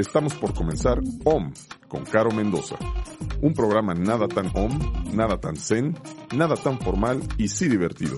Estamos 0.00 0.32
por 0.32 0.54
comenzar 0.54 0.98
OM 1.24 1.52
con 1.86 2.06
Caro 2.06 2.30
Mendoza. 2.30 2.76
Un 3.42 3.52
programa 3.52 3.92
nada 3.92 4.28
tan 4.28 4.46
OM, 4.54 5.12
nada 5.12 5.38
tan 5.38 5.56
zen, 5.56 5.94
nada 6.34 6.56
tan 6.56 6.80
formal 6.80 7.20
y 7.36 7.48
sí 7.48 7.68
divertido. 7.68 8.16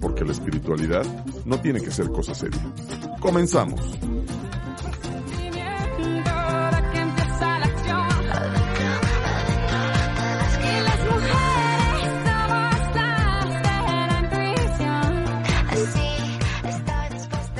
Porque 0.00 0.24
la 0.24 0.32
espiritualidad 0.32 1.04
no 1.44 1.60
tiene 1.60 1.80
que 1.80 1.92
ser 1.92 2.08
cosa 2.08 2.34
seria. 2.34 2.60
Comenzamos. 3.20 3.80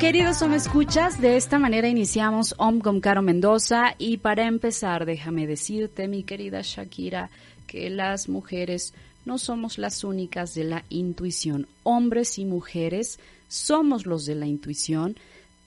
Queridos 0.02 0.42
Om 0.42 0.54
Escuchas, 0.54 1.20
de 1.20 1.36
esta 1.36 1.60
manera 1.60 1.86
iniciamos 1.86 2.56
Om 2.58 2.80
con 2.80 3.00
Caro 3.00 3.22
Mendoza 3.22 3.94
y 3.98 4.16
para 4.16 4.48
empezar 4.48 5.06
déjame 5.06 5.46
decirte, 5.46 6.08
mi 6.08 6.24
querida 6.24 6.60
Shakira, 6.60 7.30
que 7.68 7.88
las 7.88 8.28
mujeres 8.28 8.94
no 9.24 9.38
somos 9.38 9.78
las 9.78 10.02
únicas 10.02 10.54
de 10.54 10.64
la 10.64 10.84
intuición. 10.88 11.68
Hombres 11.84 12.40
y 12.40 12.44
mujeres 12.44 13.20
somos 13.46 14.04
los 14.04 14.26
de 14.26 14.34
la 14.34 14.46
intuición. 14.46 15.14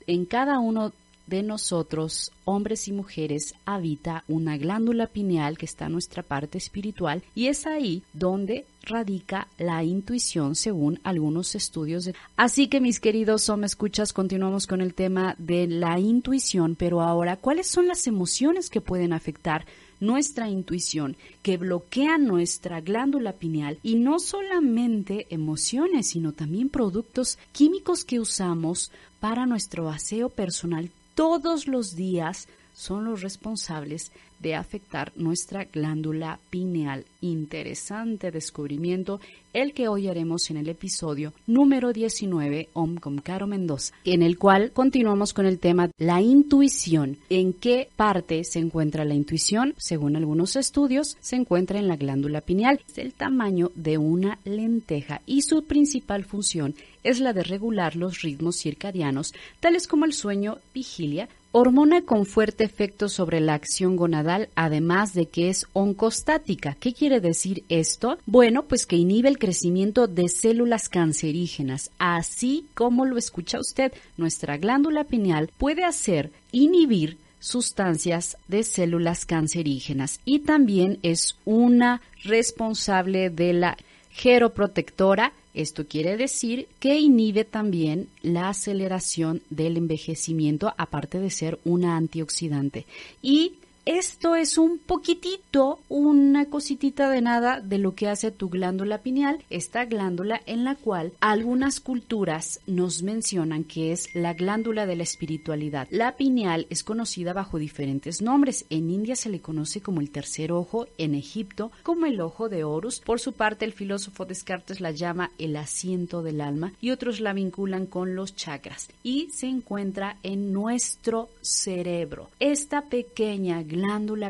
En 0.06 0.26
cada 0.26 0.60
uno 0.60 0.92
de 1.28 1.44
nosotros, 1.44 2.32
hombres 2.44 2.88
y 2.88 2.92
mujeres, 2.92 3.54
habita 3.66 4.24
una 4.28 4.58
glándula 4.58 5.08
pineal 5.08 5.58
que 5.58 5.66
está 5.66 5.86
en 5.86 5.94
nuestra 5.94 6.24
parte 6.24 6.58
espiritual 6.58 7.24
y 7.34 7.48
es 7.48 7.66
ahí 7.66 8.04
donde 8.14 8.66
radica 8.84 9.48
la 9.58 9.84
intuición 9.84 10.56
según 10.56 11.00
algunos 11.04 11.56
estudios. 11.56 12.12
Así 12.38 12.68
que 12.68 12.82
mis 12.82 13.00
queridos 13.00 13.52
me 13.58 13.66
escuchas, 13.66 14.14
continuamos 14.14 14.68
con 14.68 14.82
el 14.82 14.94
tema 14.94 15.36
de 15.38 15.68
la 15.68 16.00
intuición, 16.00 16.76
pero 16.76 17.02
ahora, 17.02 17.38
¿cuáles 17.38 17.68
son 17.68 17.88
las 17.88 18.06
emociones 18.08 18.70
que 18.70 18.82
pueden 18.82 19.14
afectar 19.14 19.66
nuestra 20.00 20.50
intuición, 20.50 21.16
que 21.42 21.58
bloquean 21.58 22.26
nuestra 22.26 22.82
glándula 22.82 23.34
pineal 23.34 23.80
y 23.82 23.96
no 23.96 24.20
solamente 24.20 25.28
emociones, 25.30 26.10
sino 26.10 26.34
también 26.34 26.70
productos 26.70 27.38
químicos 27.52 28.04
que 28.04 28.20
usamos 28.20 28.92
para 29.20 29.46
nuestro 29.46 29.90
aseo 29.90 30.30
personal 30.30 30.92
todos 31.16 31.68
los 31.68 31.96
días 31.96 32.48
son 32.76 33.06
los 33.06 33.22
responsables 33.22 34.12
de 34.40 34.54
afectar 34.54 35.12
nuestra 35.16 35.64
glándula 35.64 36.40
pineal. 36.50 37.06
Interesante 37.22 38.32
descubrimiento 38.32 39.20
el 39.54 39.74
que 39.74 39.88
hoy 39.88 40.10
haremos 40.10 40.50
en 40.50 40.58
el 40.58 40.68
episodio 40.68 41.34
número 41.48 41.94
19 41.94 42.70
Om 42.74 42.98
con 42.98 43.20
Caro 43.20 43.48
Mendoza, 43.48 43.94
en 44.04 44.22
el 44.22 44.38
cual 44.38 44.72
continuamos 44.72 45.34
con 45.34 45.46
el 45.46 45.60
tema 45.60 45.90
la 45.98 46.22
intuición. 46.22 47.18
¿En 47.30 47.54
qué 47.54 47.90
parte 47.96 48.44
se 48.44 48.60
encuentra 48.60 49.06
la 49.06 49.16
intuición? 49.16 49.74
Según 49.78 50.18
algunos 50.18 50.58
estudios, 50.58 51.18
se 51.22 51.38
encuentra 51.38 51.80
en 51.80 51.88
la 51.88 51.96
glándula 51.96 52.42
pineal. 52.42 52.82
Es 52.90 52.98
el 52.98 53.14
tamaño 53.14 53.72
de 53.76 53.98
una 53.98 54.38
lenteja 54.44 55.22
y 55.26 55.44
su 55.44 55.64
principal 55.64 56.26
función 56.26 56.76
es 57.06 57.20
la 57.20 57.34
de 57.34 57.44
regular 57.44 57.96
los 57.96 58.24
ritmos 58.24 58.58
circadianos, 58.58 59.34
tales 59.60 59.88
como 59.88 60.06
el 60.06 60.14
sueño, 60.14 60.58
vigilia, 60.74 61.30
hormona 61.58 62.02
con 62.02 62.26
fuerte 62.26 62.66
efecto 62.66 63.08
sobre 63.08 63.40
la 63.40 63.54
acción 63.54 63.96
gonadal, 63.96 64.50
además 64.56 65.14
de 65.14 65.28
que 65.28 65.50
es 65.50 65.68
oncostática. 65.72 66.76
¿Qué 66.82 66.94
quiere 66.94 67.22
decir 67.22 67.64
esto? 67.70 68.18
Bueno, 68.26 68.64
pues 68.64 68.86
que 68.86 68.98
inhibe 68.98 69.30
el 69.30 69.40
crecimiento 69.40 70.08
de 70.08 70.28
células 70.28 70.90
cancerígenas. 70.90 71.92
Así 71.98 72.66
como 72.74 73.06
lo 73.06 73.18
escucha 73.18 73.58
usted, 73.58 73.94
nuestra 74.18 74.58
glándula 74.58 75.06
pineal 75.06 75.50
puede 75.58 75.86
hacer 75.86 76.34
inhibir 76.52 77.18
sustancias 77.40 78.36
de 78.50 78.64
células 78.64 79.26
cancerígenas 79.26 80.20
y 80.26 80.40
también 80.40 81.00
es 81.04 81.38
una 81.46 82.02
responsable 82.26 83.30
de 83.30 83.54
la 83.54 83.78
geroprotectora 84.16 85.34
esto 85.56 85.88
quiere 85.88 86.18
decir 86.18 86.68
que 86.80 87.00
inhibe 87.00 87.46
también 87.46 88.10
la 88.22 88.50
aceleración 88.50 89.42
del 89.50 89.78
envejecimiento, 89.78 90.74
aparte 90.78 91.20
de 91.20 91.30
ser 91.30 91.60
una 91.64 91.96
antioxidante. 91.96 92.86
Y 93.22 93.54
esto 93.86 94.36
es 94.36 94.58
un 94.58 94.80
poquitito, 94.80 95.80
una 95.90 96.46
cositita 96.46 97.08
de 97.08 97.22
nada 97.22 97.62
de 97.62 97.78
lo 97.78 97.94
que 97.94 98.08
hace 98.08 98.32
tu 98.32 98.50
glándula 98.50 99.04
pineal, 99.04 99.44
esta 99.52 99.86
glándula 99.86 100.42
en 100.48 100.64
la 100.64 100.74
cual 100.74 101.14
algunas 101.20 101.80
culturas 101.80 102.62
nos 102.66 103.04
mencionan 103.04 103.64
que 103.64 103.92
es 103.92 104.10
la 104.16 104.34
glándula 104.34 104.88
de 104.88 104.96
la 104.96 105.04
espiritualidad. 105.04 105.88
La 105.92 106.16
pineal 106.18 106.66
es 106.72 106.84
conocida 106.84 107.34
bajo 107.34 107.60
diferentes 107.60 108.24
nombres. 108.24 108.66
En 108.72 108.90
India 108.90 109.16
se 109.16 109.30
le 109.30 109.40
conoce 109.40 109.82
como 109.82 110.02
el 110.02 110.10
tercer 110.10 110.52
ojo, 110.52 110.88
en 110.98 111.14
Egipto 111.14 111.72
como 111.84 112.08
el 112.08 112.20
ojo 112.22 112.50
de 112.50 112.64
Horus. 112.64 113.02
Por 113.02 113.20
su 113.20 113.34
parte, 113.34 113.66
el 113.66 113.74
filósofo 113.74 114.26
Descartes 114.26 114.82
la 114.82 114.92
llama 114.92 115.30
el 115.38 115.56
asiento 115.56 116.24
del 116.24 116.42
alma 116.42 116.74
y 116.82 116.90
otros 116.90 117.20
la 117.20 117.34
vinculan 117.34 117.86
con 117.86 118.16
los 118.16 118.36
chakras 118.36 118.90
y 119.04 119.30
se 119.30 119.46
encuentra 119.46 120.18
en 120.24 120.52
nuestro 120.52 121.30
cerebro. 121.42 122.32
Esta 122.40 122.82
pequeña 122.82 123.62
glándula 123.62 123.75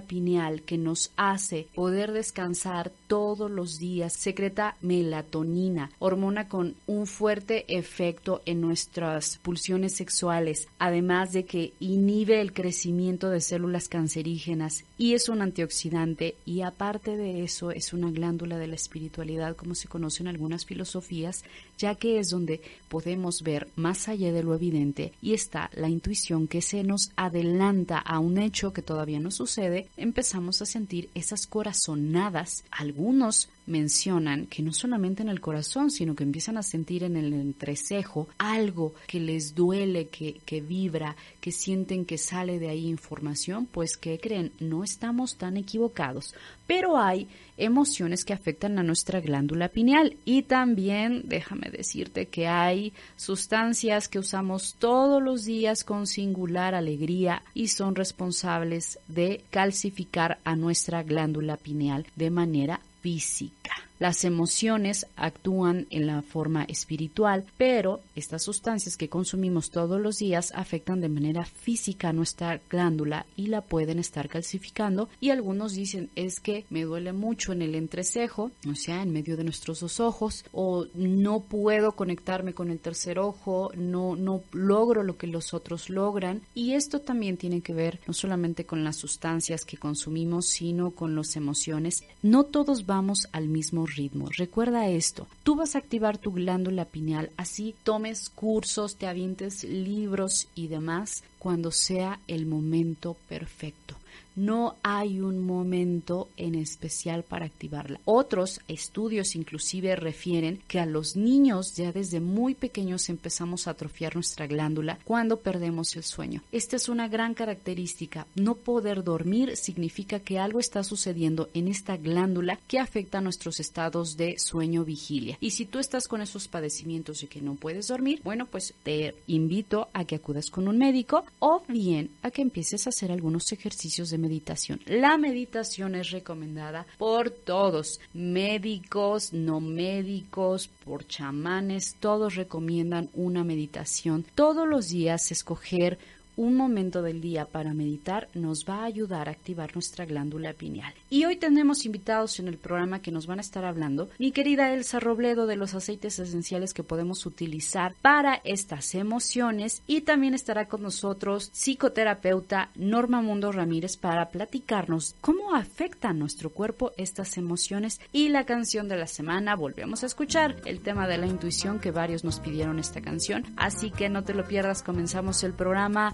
pineal 0.08 0.62
que 0.64 0.78
nos 0.78 1.12
hace 1.16 1.68
poder 1.76 2.12
descansar 2.12 2.92
todos 3.08 3.50
los 3.50 3.78
días 3.78 4.14
secreta 4.14 4.76
melatonina, 4.82 5.92
hormona 6.00 6.48
con 6.48 6.76
un 6.88 7.08
fuerte 7.08 7.66
efecto 7.68 8.42
en 8.46 8.62
nuestras 8.62 9.38
pulsiones 9.38 9.96
sexuales, 9.96 10.68
además 10.80 11.34
de 11.34 11.46
que 11.46 11.74
inhibe 11.80 12.42
el 12.42 12.54
crecimiento 12.54 13.30
de 13.30 13.42
células 13.42 13.88
cancerígenas 13.88 14.84
y 14.98 15.14
es 15.14 15.30
un 15.30 15.42
antioxidante 15.42 16.36
y 16.46 16.62
aparte 16.62 17.18
de 17.18 17.44
eso 17.44 17.72
es 17.72 17.94
una 17.94 18.12
glándula 18.12 18.58
de 18.58 18.68
la 18.68 18.76
espiritualidad 18.76 19.56
como 19.56 19.76
se 19.76 19.88
conoce 19.88 20.24
en 20.24 20.28
algunas 20.28 20.66
filosofías, 20.66 21.44
ya 21.78 21.96
que 21.96 22.20
es 22.20 22.30
donde 22.30 22.62
podemos 22.90 23.42
ver 23.44 23.68
más 23.76 24.08
allá 24.08 24.32
de 24.32 24.44
lo 24.44 24.56
evidente 24.56 25.14
y 25.22 25.34
está 25.34 25.70
la 25.74 25.90
intuición 25.90 26.48
que 26.48 26.62
se 26.62 26.84
nos 26.84 27.12
adelanta 27.16 28.00
a 28.00 28.20
un 28.20 28.38
hecho 28.38 28.74
que 28.74 28.82
todavía 28.82 29.20
no 29.20 29.32
sucede, 29.36 29.90
empezamos 29.98 30.62
a 30.62 30.66
sentir 30.66 31.10
esas 31.14 31.46
corazonadas. 31.46 32.64
Algunos 32.72 33.50
mencionan 33.68 34.48
que 34.48 34.62
no 34.62 34.72
solamente 34.72 35.24
en 35.24 35.30
el 35.30 35.42
corazón, 35.42 35.92
sino 35.92 36.16
que 36.16 36.24
empiezan 36.24 36.58
a 36.58 36.64
sentir 36.64 37.04
en 37.04 37.18
el 37.18 37.34
entrecejo 37.34 38.28
algo 38.38 38.94
que 39.08 39.20
les 39.20 39.56
duele, 39.56 40.08
que, 40.08 40.40
que 40.46 40.62
vibra, 40.62 41.16
que 41.42 41.52
sienten 41.52 42.06
que 42.06 42.18
sale 42.18 42.60
de 42.60 42.70
ahí 42.70 42.88
información, 42.88 43.66
pues 43.66 43.98
que 43.98 44.20
creen, 44.20 44.52
no 44.60 44.84
estamos 44.84 45.38
tan 45.38 45.58
equivocados. 45.58 46.34
Pero 46.68 46.98
hay 46.98 47.28
emociones 47.58 48.26
que 48.26 48.34
afectan 48.34 48.78
a 48.80 48.84
nuestra 48.84 49.22
glándula 49.22 49.70
pineal 49.70 50.18
y 50.26 50.44
también 50.44 51.24
déjame 51.26 51.70
decirte 51.70 52.28
que 52.28 52.48
hay 52.48 52.94
sustancias 53.16 54.08
que 54.08 54.20
usamos 54.20 54.76
todos 54.78 55.22
los 55.22 55.46
días 55.46 55.84
con 55.84 56.08
singular 56.08 56.76
alegría 56.76 57.44
y 57.54 57.68
son 57.68 57.96
responsables 57.96 59.00
de 59.08 59.44
calcificar 59.52 60.40
a 60.44 60.56
nuestra 60.56 61.04
glándula 61.04 61.58
pineal 61.58 62.06
de 62.16 62.30
manera 62.30 62.82
física. 63.06 63.76
Las 63.98 64.26
emociones 64.26 65.08
actúan 65.16 65.88
en 65.90 66.06
la 66.06 66.22
forma 66.22 66.66
espiritual, 66.66 67.46
pero 67.58 68.02
estas 68.16 68.44
sustancias 68.44 68.98
que 68.98 69.08
consumimos 69.08 69.70
todos 69.70 70.02
los 70.02 70.18
días 70.18 70.52
afectan 70.54 71.00
de 71.00 71.08
manera 71.08 71.46
física 71.46 72.12
nuestra 72.12 72.60
glándula 72.70 73.26
y 73.38 73.48
la 73.48 73.62
pueden 73.62 74.00
estar 74.00 74.28
calcificando. 74.28 75.08
Y 75.22 75.30
algunos 75.30 75.74
dicen 75.74 76.10
es 76.16 76.42
que 76.42 76.66
me 76.70 76.84
duele 76.84 77.14
mucho 77.14 77.54
en 77.54 77.62
el 77.62 77.74
entrecejo, 77.74 78.52
o 78.70 78.76
sea, 78.76 79.02
en 79.02 79.14
medio 79.14 79.38
de 79.38 79.46
nuestros 79.46 79.80
dos 79.80 80.02
ojos, 80.02 80.44
o 80.52 80.88
no 80.94 81.40
puedo 81.40 81.94
conectarme 81.94 82.54
con 82.54 82.72
el 82.72 82.80
tercer 82.80 83.18
ojo, 83.18 83.72
no, 83.76 84.18
no 84.18 84.42
logro 84.52 85.04
lo 85.04 85.18
que 85.18 85.28
los 85.28 85.54
otros 85.54 85.90
logran. 85.90 86.42
Y 86.54 86.74
esto 86.74 87.00
también 87.00 87.38
tiene 87.38 87.62
que 87.62 87.74
ver 87.74 88.02
no 88.08 88.14
solamente 88.14 88.66
con 88.66 88.84
las 88.84 88.98
sustancias 88.98 89.64
que 89.64 89.78
consumimos, 89.78 90.48
sino 90.48 90.92
con 90.92 91.16
las 91.16 91.38
emociones. 91.38 92.04
No 92.22 92.44
todos 92.44 92.86
vamos 92.86 93.28
al 93.32 93.48
mismo 93.48 93.85
ritmo. 93.86 94.30
Recuerda 94.36 94.88
esto, 94.88 95.28
tú 95.44 95.56
vas 95.56 95.76
a 95.76 95.80
activar 95.80 96.18
tu 96.18 96.32
glándula 96.32 96.86
pineal, 96.86 97.32
así 97.38 97.76
tomes 97.84 98.30
cursos, 98.30 98.96
te 98.96 99.08
avientes 99.08 99.64
libros 99.64 100.48
y 100.56 100.68
demás 100.68 101.24
cuando 101.40 101.72
sea 101.72 102.20
el 102.28 102.46
momento 102.46 103.16
perfecto. 103.28 103.96
No 104.36 104.76
hay 104.84 105.20
un 105.20 105.40
momento 105.40 106.30
en 106.38 106.56
especial 106.56 107.24
para 107.24 107.46
activarla. 107.46 108.00
Otros 108.06 108.62
estudios 108.68 109.36
inclusive 109.36 109.96
refieren 109.96 110.62
que 110.68 110.80
a 110.80 110.86
los 110.86 111.16
niños 111.16 111.76
ya 111.76 111.92
desde 111.92 112.20
muy 112.20 112.56
pequeños 112.56 113.10
empezamos 113.10 113.68
a 113.68 113.72
atrofiar 113.72 114.16
nuestra 114.16 114.48
glándula 114.48 115.00
cuando 115.04 115.40
perdemos 115.40 115.96
el 115.96 116.04
sueño. 116.04 116.42
Esta 116.52 116.76
es 116.76 116.90
una 116.90 117.08
gran 117.08 117.34
característica. 117.34 118.28
No 118.36 118.56
poder 118.56 119.04
dormir 119.04 119.58
significa 119.58 120.20
que 120.20 120.40
algo 120.40 120.60
está 120.60 120.84
sucediendo 120.84 121.50
en 121.54 121.68
esta 121.68 121.98
glándula 121.98 122.60
que 122.68 122.80
afecta 122.80 123.22
nuestros 123.22 123.60
estados 123.60 124.18
de 124.18 124.38
sueño 124.38 124.84
vigilia. 124.86 125.38
Y 125.40 125.52
si 125.52 125.66
tú 125.66 125.80
estás 125.80 126.08
con 126.08 126.22
esos 126.22 126.48
padecimientos 126.48 127.24
y 127.24 127.28
que 127.28 127.42
no 127.42 127.56
puedes 127.56 127.88
dormir, 127.88 128.22
bueno, 128.24 128.46
pues 128.46 128.74
te 128.84 129.16
invito 129.28 129.90
a 129.94 130.06
que 130.06 130.16
acudas 130.16 130.50
con 130.50 130.68
un 130.68 130.78
médico 130.78 131.26
o 131.40 131.64
bien 131.68 132.10
a 132.22 132.32
que 132.32 132.42
empieces 132.42 132.86
a 132.86 132.90
hacer 132.90 133.12
algunos 133.12 133.52
ejercicios 133.52 134.10
de 134.10 134.18
meditación. 134.26 134.80
La 134.88 135.18
meditación 135.18 135.96
es 135.96 136.10
recomendada 136.10 136.86
por 136.98 137.30
todos, 137.30 138.00
médicos, 138.14 139.34
no 139.34 139.60
médicos, 139.60 140.68
por 140.84 141.06
chamanes, 141.08 141.96
todos 142.00 142.36
recomiendan 142.36 143.10
una 143.14 143.44
meditación. 143.44 144.26
Todos 144.34 144.68
los 144.68 144.90
días 144.90 145.32
escoger 145.32 146.00
un 146.38 146.56
momento 146.56 147.02
del 147.02 147.22
día 147.22 147.46
para 147.46 147.74
meditar 147.74 148.30
nos 148.34 148.66
va 148.66 148.82
a 148.82 148.86
ayudar 148.86 149.28
a 149.28 149.32
activar 149.32 149.74
nuestra 149.74 150.06
glándula 150.06 150.54
pineal. 150.54 150.94
Y 151.10 151.26
hoy 151.26 151.36
tenemos 151.36 151.86
invitados 151.86 152.40
en 152.40 152.48
el 152.48 152.58
programa 152.58 153.02
que 153.02 153.12
nos 153.12 153.28
van 153.28 153.40
a 153.40 153.42
estar 153.42 153.66
hablando, 153.66 154.10
mi 154.20 154.32
querida 154.32 154.74
Elsa 154.74 155.00
Robledo, 155.00 155.48
de 155.48 155.56
los 155.56 155.74
aceites 155.74 156.20
esenciales 156.20 156.74
que 156.74 156.84
podemos 156.84 157.26
utilizar 157.26 157.96
para 158.02 158.42
estas 158.44 158.96
emociones 158.96 159.82
y 159.88 160.02
también 160.02 160.34
estará 160.34 160.68
con 160.68 160.82
nosotros 160.82 161.50
psicoterapeuta 161.54 162.70
Norma 162.76 163.22
Mundo 163.22 163.52
Ramírez 163.52 163.98
para 163.98 164.30
platicarnos 164.30 165.16
cómo 165.22 165.56
afecta 165.56 166.14
nuestro 166.14 166.50
cuerpo 166.50 166.92
estas 166.98 167.38
emociones 167.38 168.00
y 168.12 168.30
la 168.30 168.46
canción 168.46 168.88
de 168.88 168.98
la 168.98 169.08
semana. 169.08 169.56
Volvemos 169.56 170.04
a 170.04 170.08
escuchar 170.08 170.56
el 170.66 170.82
tema 170.82 171.08
de 171.08 171.18
la 171.18 171.28
intuición 171.28 171.80
que 171.80 171.92
varios 171.92 172.24
nos 172.24 172.40
pidieron 172.40 172.80
esta 172.80 173.02
canción, 173.02 173.46
así 173.58 173.92
que 173.92 174.10
no 174.10 174.24
te 174.24 174.34
lo 174.34 174.48
pierdas, 174.48 174.84
comenzamos 174.84 175.44
el 175.44 175.54
programa 175.54 176.14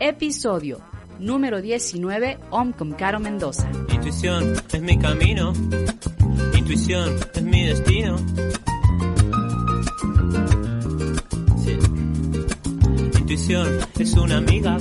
episodio 0.00 0.80
número 1.18 1.60
19, 1.60 2.38
Om 2.50 2.72
con 2.72 2.92
Caro 2.92 3.20
Mendoza. 3.20 3.68
Intuición 3.92 4.54
es 4.72 4.82
mi 4.82 4.98
camino, 4.98 5.52
intuición 6.54 7.16
es 7.34 7.42
mi 7.42 7.66
destino. 7.66 8.16
Es 13.36 14.14
una 14.14 14.38
amiga 14.38 14.78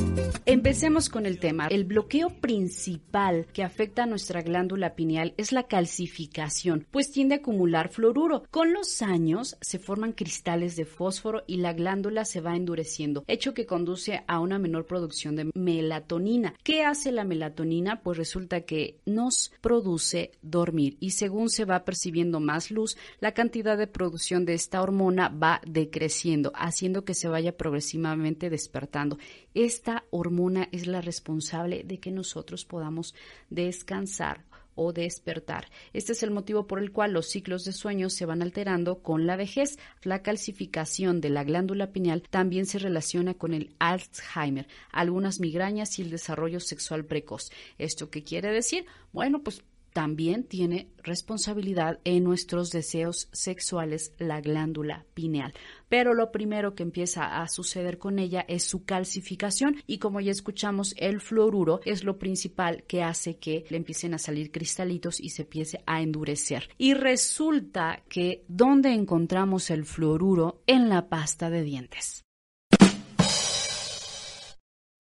Empecemos 0.48 1.10
con 1.10 1.26
el 1.26 1.40
tema. 1.40 1.68
El 1.68 1.86
bloqueo 1.86 2.30
principal 2.30 3.48
que 3.52 3.64
afecta 3.64 4.04
a 4.04 4.06
nuestra 4.06 4.44
glándula 4.44 4.94
pineal 4.94 5.34
es 5.38 5.52
la 5.52 5.64
calcificación, 5.64 6.86
pues 6.92 7.12
tiende 7.12 7.34
a 7.34 7.38
acumular 7.40 7.90
fluoruro. 7.90 8.44
Con 8.52 8.72
los 8.72 9.02
años 9.02 9.58
se 9.60 9.80
forman 9.80 10.12
cristales 10.12 10.76
de 10.76 10.86
fósforo 10.86 11.44
y 11.48 11.58
la 11.58 11.74
glándula 11.74 12.26
se 12.26 12.42
va 12.42 12.56
endureciendo, 12.56 13.26
hecho 13.28 13.56
que 13.56 13.66
conduce 13.66 14.24
a 14.28 14.40
una 14.40 14.60
menor 14.60 14.86
producción 14.86 15.36
de 15.36 15.50
melatonina. 15.56 16.54
¿Qué 16.64 16.84
hace 16.84 17.12
la 17.12 17.24
melatonina? 17.24 18.02
Pues 18.04 18.20
resulta 18.20 18.62
que 18.62 19.00
nos 19.08 19.52
produce 19.62 20.32
dormir 20.44 20.96
y 21.00 21.10
según 21.10 21.50
se 21.50 21.66
va 21.66 21.86
percibiendo 21.86 22.40
más 22.40 22.70
luz, 22.70 22.98
la 23.20 23.34
cantidad 23.34 23.80
de 23.80 23.88
producción 23.88 24.46
de 24.46 24.54
esta 24.54 24.84
hormona 24.84 25.30
va 25.30 25.60
decreciendo, 25.66 26.52
haciendo 26.54 27.04
que 27.04 27.16
se 27.16 27.28
vaya 27.28 27.58
progresivamente 27.58 28.45
despertando. 28.50 29.18
Esta 29.54 30.06
hormona 30.12 30.70
es 30.72 30.88
la 30.88 31.02
responsable 31.02 31.84
de 31.84 32.00
que 32.00 32.12
nosotros 32.12 32.66
podamos 32.66 33.16
descansar 33.50 34.46
o 34.76 34.94
despertar. 34.94 35.70
Este 35.94 36.12
es 36.12 36.22
el 36.22 36.32
motivo 36.32 36.68
por 36.68 36.80
el 36.80 36.92
cual 36.92 37.14
los 37.14 37.28
ciclos 37.28 37.64
de 37.64 37.72
sueño 37.72 38.10
se 38.10 38.26
van 38.26 38.42
alterando 38.42 39.02
con 39.02 39.26
la 39.26 39.38
vejez. 39.38 39.80
La 40.04 40.22
calcificación 40.22 41.22
de 41.22 41.30
la 41.30 41.44
glándula 41.44 41.92
pineal 41.92 42.24
también 42.30 42.66
se 42.66 42.80
relaciona 42.80 43.34
con 43.34 43.54
el 43.54 43.74
Alzheimer, 43.80 44.68
algunas 44.92 45.40
migrañas 45.40 45.98
y 45.98 46.04
el 46.04 46.12
desarrollo 46.12 46.60
sexual 46.60 47.06
precoz. 47.06 47.52
¿Esto 47.78 48.10
qué 48.10 48.24
quiere 48.24 48.52
decir? 48.52 48.86
Bueno, 49.14 49.42
pues 49.42 49.64
también 49.96 50.44
tiene 50.44 50.90
responsabilidad 51.04 52.02
en 52.04 52.26
nuestros 52.26 52.70
deseos 52.70 53.30
sexuales 53.32 54.12
la 54.18 54.42
glándula 54.42 55.06
pineal. 55.14 55.54
Pero 55.88 56.14
lo 56.14 56.34
primero 56.34 56.76
que 56.76 56.84
empieza 56.84 57.42
a 57.42 57.48
suceder 57.48 57.98
con 57.98 58.20
ella 58.20 58.44
es 58.50 58.66
su 58.66 58.84
calcificación 58.84 59.78
y 59.88 60.00
como 60.00 60.20
ya 60.20 60.34
escuchamos, 60.34 60.96
el 60.98 61.22
fluoruro 61.22 61.80
es 61.86 62.04
lo 62.04 62.20
principal 62.20 62.84
que 62.84 63.04
hace 63.04 63.38
que 63.38 63.64
le 63.70 63.78
empiecen 63.78 64.14
a 64.14 64.18
salir 64.18 64.52
cristalitos 64.52 65.22
y 65.22 65.30
se 65.30 65.44
empiece 65.44 65.82
a 65.86 66.02
endurecer. 66.02 66.68
Y 66.78 66.94
resulta 66.94 68.04
que 68.10 68.44
¿dónde 68.50 68.92
encontramos 68.92 69.70
el 69.70 69.86
fluoruro? 69.86 70.62
En 70.68 70.90
la 70.90 71.08
pasta 71.08 71.50
de 71.50 71.64
dientes. 71.64 72.25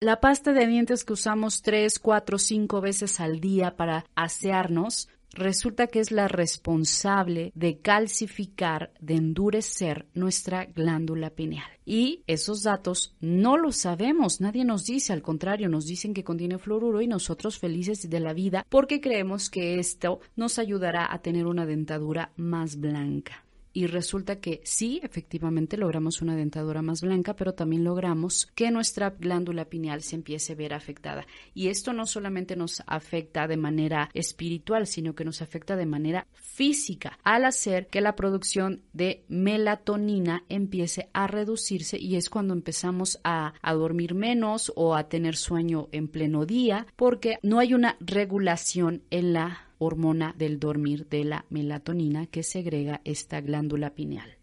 La 0.05 0.21
pasta 0.21 0.53
de 0.53 0.67
dientes 0.67 1.03
que 1.03 1.15
usamos 1.15 1.63
3, 1.63 1.99
4, 1.99 2.37
5 2.37 2.81
veces 2.83 3.21
al 3.21 3.41
día 3.41 3.75
para 3.75 4.05
asearnos 4.15 5.09
resulta 5.31 5.87
que 5.87 6.01
es 6.01 6.11
la 6.11 6.29
responsable 6.29 7.53
de 7.55 7.79
calcificar, 7.79 8.93
de 9.01 9.15
endurecer 9.15 10.07
nuestra 10.13 10.67
glándula 10.67 11.31
pineal. 11.31 11.71
Y 11.87 12.23
esos 12.27 12.65
datos 12.65 13.17
no 13.21 13.57
los 13.57 13.79
sabemos, 13.79 14.43
nadie 14.43 14.67
nos 14.67 14.85
dice, 14.85 15.15
al 15.15 15.23
contrario, 15.23 15.71
nos 15.71 15.87
dicen 15.87 16.13
que 16.13 16.23
contiene 16.23 16.59
fluoruro 16.59 17.01
y 17.01 17.07
nosotros 17.07 17.59
felices 17.59 18.11
de 18.11 18.21
la 18.21 18.35
vida 18.35 18.67
porque 18.69 19.01
creemos 19.01 19.49
que 19.49 19.79
esto 19.79 20.21
nos 20.37 20.59
ayudará 20.59 21.11
a 21.11 21.23
tener 21.23 21.47
una 21.47 21.65
dentadura 21.65 22.31
más 22.37 22.77
blanca 22.77 23.44
y 23.75 23.89
resulta 23.89 24.41
que 24.41 24.61
sí, 24.63 25.01
efectivamente 25.03 25.77
logramos 25.77 26.23
una 26.23 26.37
dentadura 26.37 26.81
más 26.81 27.03
blanca, 27.03 27.35
pero 27.35 27.55
también 27.55 27.83
logramos 27.83 28.47
que 28.55 28.71
nuestra 28.71 29.11
glándula 29.11 29.65
pineal 29.65 30.03
se 30.03 30.15
empiece 30.15 30.53
a 30.53 30.57
ver 30.57 30.73
afectada. 30.73 31.27
Y 31.55 31.69
esto 31.69 31.93
no 31.93 32.07
solamente 32.07 32.55
nos 32.55 32.85
afecta 32.87 33.49
de 33.49 33.57
manera 33.57 34.11
espiritual, 34.15 34.87
sino 34.87 35.17
que 35.17 35.25
nos 35.25 35.43
afecta 35.43 35.75
de 35.75 35.87
manera 35.87 36.29
física, 36.33 37.19
al 37.25 37.45
hacer 37.45 37.89
que 37.89 38.01
la 38.01 38.15
producción 38.15 38.83
de 38.93 39.25
melatonina 39.29 40.45
empiece 40.49 41.09
a 41.13 41.27
reducirse 41.27 41.99
y 41.99 42.15
es 42.15 42.31
cuando 42.31 42.55
empezamos 42.55 43.19
a, 43.25 43.55
a 43.61 43.75
dormir 43.75 44.15
menos 44.15 44.73
o 44.77 44.95
a 44.95 45.09
tener 45.09 45.35
sueño 45.35 45.89
en 45.91 46.07
pleno 46.07 46.47
día, 46.47 46.87
porque 46.95 47.39
no 47.43 47.59
hay 47.59 47.75
una 47.75 47.97
regulación 47.99 49.03
en 49.11 49.33
la 49.33 49.64
hormona 49.79 50.35
del 50.37 50.59
dormir 50.59 51.09
de 51.09 51.25
la 51.25 51.45
melatonina 51.51 52.27
que 52.27 52.43
segrega 52.43 53.01
esta 53.05 53.41
glándula 53.41 53.95
pineal. 53.95 54.39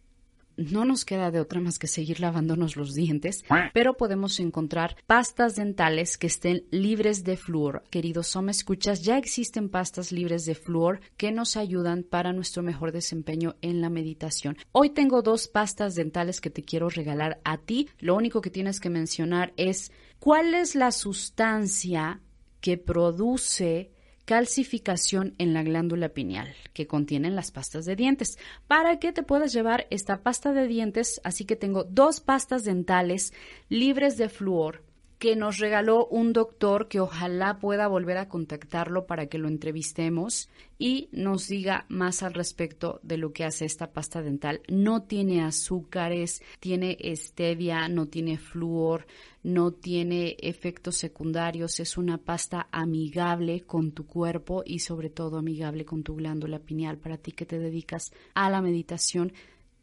No 0.57 0.85
nos 0.85 1.05
queda 1.05 1.31
de 1.31 1.39
otra 1.39 1.59
más 1.59 1.79
que 1.79 1.87
seguir 1.87 2.19
lavándonos 2.19 2.75
los 2.75 2.93
dientes, 2.93 3.43
pero 3.73 3.95
podemos 3.95 4.39
encontrar 4.39 4.95
pastas 5.07 5.55
dentales 5.55 6.17
que 6.17 6.27
estén 6.27 6.65
libres 6.71 7.23
de 7.23 7.37
flúor. 7.37 7.83
Queridos 7.89 8.27
Soma 8.27 8.51
escuchas, 8.51 9.01
ya 9.01 9.17
existen 9.17 9.69
pastas 9.69 10.11
libres 10.11 10.45
de 10.45 10.55
flúor 10.55 10.99
que 11.17 11.31
nos 11.31 11.57
ayudan 11.57 12.03
para 12.03 12.33
nuestro 12.33 12.63
mejor 12.63 12.91
desempeño 12.91 13.55
en 13.61 13.81
la 13.81 13.89
meditación. 13.89 14.57
Hoy 14.71 14.89
tengo 14.91 15.21
dos 15.21 15.47
pastas 15.47 15.95
dentales 15.95 16.41
que 16.41 16.49
te 16.49 16.63
quiero 16.63 16.89
regalar 16.89 17.39
a 17.43 17.57
ti. 17.57 17.89
Lo 17.99 18.15
único 18.15 18.41
que 18.41 18.49
tienes 18.49 18.79
que 18.79 18.89
mencionar 18.89 19.53
es 19.57 19.91
cuál 20.19 20.53
es 20.53 20.75
la 20.75 20.91
sustancia 20.91 22.21
que 22.59 22.77
produce 22.77 23.90
calcificación 24.25 25.35
en 25.37 25.53
la 25.53 25.63
glándula 25.63 26.09
pineal 26.09 26.53
que 26.73 26.87
contienen 26.87 27.35
las 27.35 27.51
pastas 27.51 27.85
de 27.85 27.95
dientes. 27.95 28.37
Para 28.67 28.99
que 28.99 29.11
te 29.11 29.23
puedas 29.23 29.53
llevar 29.53 29.87
esta 29.89 30.23
pasta 30.23 30.53
de 30.53 30.67
dientes 30.67 31.19
así 31.23 31.45
que 31.45 31.55
tengo 31.55 31.83
dos 31.83 32.19
pastas 32.19 32.63
dentales 32.63 33.33
libres 33.69 34.17
de 34.17 34.29
flúor 34.29 34.83
que 35.21 35.35
nos 35.35 35.59
regaló 35.59 36.07
un 36.07 36.33
doctor 36.33 36.87
que 36.87 36.99
ojalá 36.99 37.59
pueda 37.59 37.87
volver 37.87 38.17
a 38.17 38.27
contactarlo 38.27 39.05
para 39.05 39.27
que 39.27 39.37
lo 39.37 39.49
entrevistemos 39.49 40.49
y 40.79 41.09
nos 41.11 41.47
diga 41.47 41.85
más 41.89 42.23
al 42.23 42.33
respecto 42.33 42.99
de 43.03 43.17
lo 43.17 43.31
que 43.31 43.43
hace 43.43 43.65
esta 43.65 43.91
pasta 43.91 44.23
dental. 44.23 44.61
No 44.67 45.03
tiene 45.03 45.43
azúcares, 45.43 46.41
tiene 46.59 46.97
stevia, 47.15 47.87
no 47.87 48.07
tiene 48.07 48.39
flúor, 48.39 49.05
no 49.43 49.73
tiene 49.73 50.37
efectos 50.39 50.97
secundarios, 50.97 51.79
es 51.79 51.97
una 51.97 52.17
pasta 52.17 52.67
amigable 52.71 53.61
con 53.61 53.91
tu 53.91 54.07
cuerpo 54.07 54.63
y 54.65 54.79
sobre 54.79 55.11
todo 55.11 55.37
amigable 55.37 55.85
con 55.85 56.01
tu 56.01 56.15
glándula 56.15 56.57
pineal. 56.57 56.97
Para 56.97 57.19
ti 57.19 57.31
que 57.31 57.45
te 57.45 57.59
dedicas 57.59 58.11
a 58.33 58.49
la 58.49 58.59
meditación, 58.63 59.33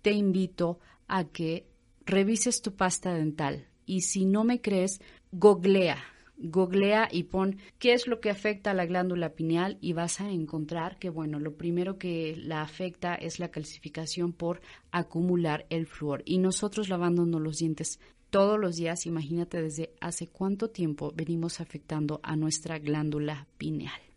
te 0.02 0.10
invito 0.10 0.80
a 1.06 1.28
que 1.28 1.68
revises 2.06 2.60
tu 2.60 2.74
pasta 2.74 3.14
dental 3.14 3.68
y 3.88 4.02
si 4.02 4.26
no 4.26 4.44
me 4.44 4.60
crees, 4.60 5.00
googlea, 5.32 5.98
googlea 6.38 7.08
y 7.10 7.24
pon 7.24 7.58
qué 7.78 7.92
es 7.92 8.06
lo 8.06 8.20
que 8.20 8.30
afecta 8.30 8.70
a 8.70 8.74
la 8.74 8.86
glándula 8.86 9.34
pineal 9.34 9.78
y 9.80 9.92
vas 9.92 10.20
a 10.20 10.30
encontrar 10.30 10.98
que, 10.98 11.10
bueno, 11.10 11.40
lo 11.40 11.56
primero 11.56 11.98
que 11.98 12.36
la 12.36 12.62
afecta 12.62 13.14
es 13.14 13.38
la 13.38 13.50
calcificación 13.50 14.32
por 14.32 14.60
acumular 14.90 15.66
el 15.70 15.86
flúor. 15.86 16.22
Y 16.24 16.38
nosotros 16.38 16.88
lavándonos 16.88 17.40
los 17.40 17.58
dientes 17.58 18.00
todos 18.30 18.58
los 18.58 18.76
días, 18.76 19.06
imagínate 19.06 19.62
desde 19.62 19.90
hace 20.00 20.26
cuánto 20.26 20.70
tiempo 20.70 21.12
venimos 21.14 21.60
afectando 21.60 22.20
a 22.22 22.36
nuestra 22.36 22.78
glándula 22.78 23.46
pineal. 23.56 24.07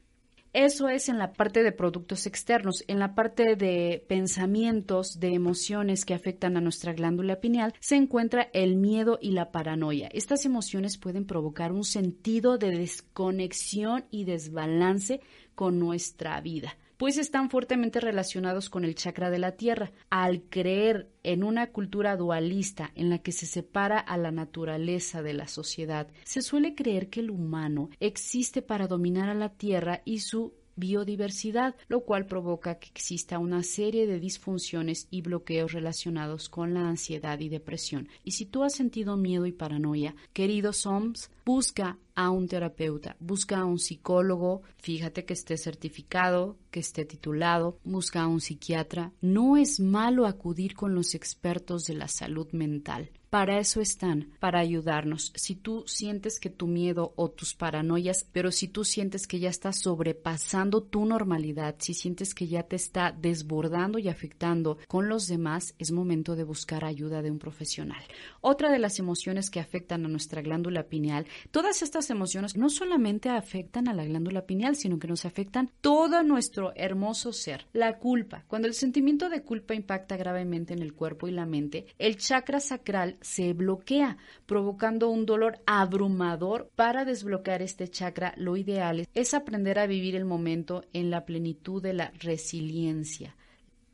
Eso 0.53 0.89
es 0.89 1.07
en 1.07 1.17
la 1.17 1.31
parte 1.31 1.63
de 1.63 1.71
productos 1.71 2.25
externos. 2.25 2.83
En 2.87 2.99
la 2.99 3.15
parte 3.15 3.55
de 3.55 4.03
pensamientos, 4.07 5.19
de 5.19 5.33
emociones 5.33 6.03
que 6.03 6.13
afectan 6.13 6.57
a 6.57 6.61
nuestra 6.61 6.91
glándula 6.91 7.39
pineal, 7.39 7.73
se 7.79 7.95
encuentra 7.95 8.49
el 8.51 8.75
miedo 8.75 9.17
y 9.21 9.31
la 9.31 9.51
paranoia. 9.51 10.09
Estas 10.11 10.45
emociones 10.45 10.97
pueden 10.97 11.25
provocar 11.25 11.71
un 11.71 11.85
sentido 11.85 12.57
de 12.57 12.71
desconexión 12.71 14.05
y 14.11 14.25
desbalance 14.25 15.21
con 15.55 15.79
nuestra 15.79 16.41
vida 16.41 16.75
pues 17.01 17.17
están 17.17 17.49
fuertemente 17.49 17.99
relacionados 17.99 18.69
con 18.69 18.85
el 18.85 18.93
chakra 18.93 19.31
de 19.31 19.39
la 19.39 19.53
tierra. 19.53 19.91
Al 20.11 20.43
creer 20.43 21.09
en 21.23 21.43
una 21.43 21.71
cultura 21.71 22.15
dualista 22.15 22.91
en 22.93 23.09
la 23.09 23.17
que 23.17 23.31
se 23.31 23.47
separa 23.47 23.97
a 23.97 24.17
la 24.17 24.29
naturaleza 24.29 25.23
de 25.23 25.33
la 25.33 25.47
sociedad, 25.47 26.07
se 26.25 26.43
suele 26.43 26.75
creer 26.75 27.09
que 27.09 27.21
el 27.21 27.31
humano 27.31 27.89
existe 27.99 28.61
para 28.61 28.85
dominar 28.85 29.29
a 29.29 29.33
la 29.33 29.49
tierra 29.49 30.03
y 30.05 30.19
su 30.19 30.53
biodiversidad, 30.75 31.75
lo 31.87 32.01
cual 32.01 32.27
provoca 32.27 32.75
que 32.75 32.89
exista 32.89 33.39
una 33.39 33.63
serie 33.63 34.05
de 34.05 34.19
disfunciones 34.19 35.07
y 35.09 35.21
bloqueos 35.21 35.71
relacionados 35.71 36.49
con 36.49 36.75
la 36.75 36.87
ansiedad 36.87 37.39
y 37.39 37.49
depresión. 37.49 38.09
Y 38.23 38.33
si 38.33 38.45
tú 38.45 38.63
has 38.63 38.75
sentido 38.75 39.17
miedo 39.17 39.47
y 39.47 39.51
paranoia, 39.51 40.15
queridos 40.33 40.77
SOMS, 40.77 41.31
busca 41.45 41.97
a 42.15 42.29
un 42.29 42.47
terapeuta, 42.47 43.15
busca 43.19 43.59
a 43.59 43.65
un 43.65 43.79
psicólogo, 43.79 44.61
fíjate 44.77 45.25
que 45.25 45.33
esté 45.33 45.57
certificado, 45.57 46.57
que 46.71 46.79
esté 46.79 47.05
titulado, 47.05 47.77
busca 47.83 48.21
a 48.21 48.27
un 48.27 48.41
psiquiatra. 48.41 49.11
No 49.21 49.57
es 49.57 49.79
malo 49.79 50.25
acudir 50.25 50.75
con 50.75 50.95
los 50.95 51.15
expertos 51.15 51.85
de 51.85 51.93
la 51.95 52.07
salud 52.07 52.47
mental. 52.51 53.11
Para 53.31 53.59
eso 53.59 53.79
están, 53.79 54.27
para 54.41 54.59
ayudarnos. 54.59 55.31
Si 55.37 55.55
tú 55.55 55.85
sientes 55.87 56.37
que 56.37 56.49
tu 56.49 56.67
miedo 56.67 57.13
o 57.15 57.31
tus 57.31 57.55
paranoias, 57.55 58.27
pero 58.33 58.51
si 58.51 58.67
tú 58.67 58.83
sientes 58.83 59.25
que 59.25 59.39
ya 59.39 59.49
estás 59.49 59.79
sobrepasando 59.79 60.83
tu 60.83 61.05
normalidad, 61.05 61.75
si 61.79 61.93
sientes 61.93 62.35
que 62.35 62.49
ya 62.49 62.63
te 62.63 62.75
está 62.75 63.13
desbordando 63.17 63.99
y 63.99 64.09
afectando 64.09 64.79
con 64.89 65.07
los 65.07 65.27
demás, 65.27 65.75
es 65.79 65.93
momento 65.93 66.35
de 66.35 66.43
buscar 66.43 66.83
ayuda 66.83 67.21
de 67.21 67.31
un 67.31 67.39
profesional. 67.39 68.03
Otra 68.41 68.69
de 68.69 68.79
las 68.79 68.99
emociones 68.99 69.49
que 69.49 69.61
afectan 69.61 70.05
a 70.05 70.09
nuestra 70.09 70.41
glándula 70.41 70.89
pineal, 70.89 71.25
todas 71.51 71.83
estas 71.83 72.00
emociones 72.09 72.57
no 72.57 72.69
solamente 72.69 73.29
afectan 73.29 73.87
a 73.87 73.93
la 73.93 74.05
glándula 74.05 74.45
pineal, 74.45 74.75
sino 74.75 74.99
que 74.99 75.07
nos 75.07 75.25
afectan 75.25 75.69
todo 75.81 76.23
nuestro 76.23 76.73
hermoso 76.75 77.33
ser. 77.33 77.67
La 77.73 77.97
culpa. 77.97 78.43
Cuando 78.47 78.67
el 78.67 78.73
sentimiento 78.73 79.29
de 79.29 79.43
culpa 79.43 79.75
impacta 79.75 80.17
gravemente 80.17 80.73
en 80.73 80.81
el 80.81 80.93
cuerpo 80.93 81.27
y 81.27 81.31
la 81.31 81.45
mente, 81.45 81.85
el 81.99 82.17
chakra 82.17 82.59
sacral 82.59 83.17
se 83.21 83.53
bloquea, 83.53 84.17
provocando 84.45 85.09
un 85.09 85.25
dolor 85.25 85.61
abrumador. 85.65 86.71
Para 86.75 87.05
desbloquear 87.05 87.61
este 87.61 87.87
chakra, 87.87 88.33
lo 88.37 88.57
ideal 88.57 89.07
es 89.13 89.33
aprender 89.33 89.79
a 89.79 89.87
vivir 89.87 90.15
el 90.15 90.25
momento 90.25 90.83
en 90.93 91.09
la 91.09 91.25
plenitud 91.25 91.81
de 91.81 91.93
la 91.93 92.11
resiliencia. 92.19 93.35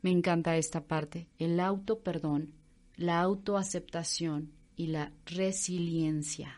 Me 0.02 0.10
encanta 0.10 0.56
esta 0.56 0.86
parte, 0.86 1.28
el 1.38 1.58
auto 1.58 2.00
perdón, 2.00 2.52
la 2.96 3.20
autoaceptación 3.20 4.52
y 4.76 4.88
la 4.88 5.12
resiliencia. 5.26 6.54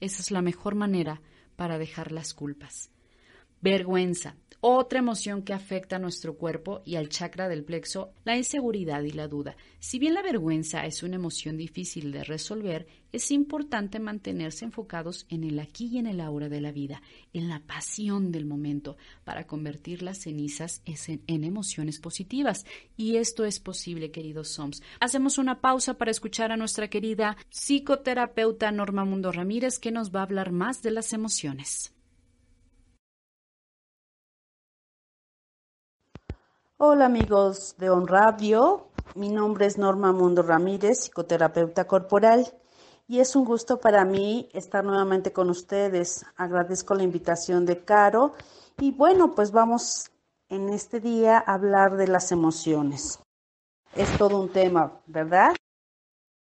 Esa 0.00 0.22
es 0.22 0.30
la 0.30 0.42
mejor 0.42 0.74
manera 0.74 1.20
para 1.56 1.78
dejar 1.78 2.12
las 2.12 2.34
culpas. 2.34 2.90
Vergüenza. 3.60 4.36
Otra 4.60 4.98
emoción 4.98 5.42
que 5.42 5.52
afecta 5.52 5.96
a 5.96 5.98
nuestro 6.00 6.36
cuerpo 6.36 6.82
y 6.84 6.96
al 6.96 7.08
chakra 7.08 7.48
del 7.48 7.62
plexo, 7.62 8.12
la 8.24 8.36
inseguridad 8.36 9.04
y 9.04 9.12
la 9.12 9.28
duda. 9.28 9.56
Si 9.78 10.00
bien 10.00 10.14
la 10.14 10.22
vergüenza 10.22 10.84
es 10.84 11.04
una 11.04 11.14
emoción 11.14 11.56
difícil 11.56 12.10
de 12.10 12.24
resolver, 12.24 12.88
es 13.12 13.30
importante 13.30 14.00
mantenerse 14.00 14.64
enfocados 14.64 15.26
en 15.28 15.44
el 15.44 15.60
aquí 15.60 15.86
y 15.86 15.98
en 15.98 16.08
el 16.08 16.20
ahora 16.20 16.48
de 16.48 16.60
la 16.60 16.72
vida, 16.72 17.02
en 17.32 17.48
la 17.48 17.60
pasión 17.60 18.32
del 18.32 18.46
momento, 18.46 18.96
para 19.22 19.46
convertir 19.46 20.02
las 20.02 20.18
cenizas 20.18 20.82
en, 20.84 21.44
emociones 21.44 22.00
positivas. 22.00 22.66
Y 22.96 23.16
esto 23.16 23.44
es 23.44 23.60
posible, 23.60 24.10
queridos 24.10 24.48
Soms. 24.48 24.82
Hacemos 24.98 25.38
una 25.38 25.60
pausa 25.60 25.94
para 25.94 26.10
escuchar 26.10 26.50
a 26.50 26.56
nuestra 26.56 26.88
querida 26.88 27.36
psicoterapeuta 27.48 28.72
Norma 28.72 29.04
Mundo 29.04 29.30
Ramírez, 29.30 29.78
que 29.78 29.92
nos 29.92 30.12
va 30.12 30.18
a 30.18 30.24
hablar 30.24 30.50
más 30.50 30.82
de 30.82 30.90
las 30.90 31.12
emociones. 31.12 31.92
Hola 36.80 37.06
amigos 37.06 37.74
de 37.78 37.90
On 37.90 38.06
Radio, 38.06 38.86
mi 39.16 39.30
nombre 39.30 39.66
es 39.66 39.78
Norma 39.78 40.12
Mundo 40.12 40.42
Ramírez, 40.42 41.00
psicoterapeuta 41.00 41.88
corporal, 41.88 42.46
y 43.08 43.18
es 43.18 43.34
un 43.34 43.44
gusto 43.44 43.80
para 43.80 44.04
mí 44.04 44.48
estar 44.52 44.84
nuevamente 44.84 45.32
con 45.32 45.50
ustedes. 45.50 46.24
Agradezco 46.36 46.94
la 46.94 47.02
invitación 47.02 47.66
de 47.66 47.84
Caro 47.84 48.34
y 48.78 48.92
bueno, 48.92 49.34
pues 49.34 49.50
vamos 49.50 50.12
en 50.48 50.68
este 50.68 51.00
día 51.00 51.38
a 51.38 51.54
hablar 51.54 51.96
de 51.96 52.06
las 52.06 52.30
emociones. 52.30 53.18
Es 53.96 54.16
todo 54.16 54.40
un 54.40 54.50
tema, 54.50 55.00
¿verdad? 55.08 55.56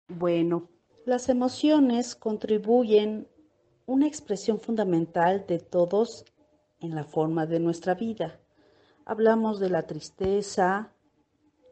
Bueno, 0.08 0.70
las 1.06 1.28
emociones 1.28 2.16
contribuyen 2.16 3.28
una 3.86 4.08
expresión 4.08 4.62
fundamental 4.62 5.46
de 5.46 5.60
todos 5.60 6.24
en 6.80 6.96
la 6.96 7.04
forma 7.04 7.46
de 7.46 7.60
nuestra 7.60 7.96
vida 7.96 8.41
Hablamos 9.06 9.60
de 9.60 9.70
la 9.70 9.84
tristeza, 9.88 10.94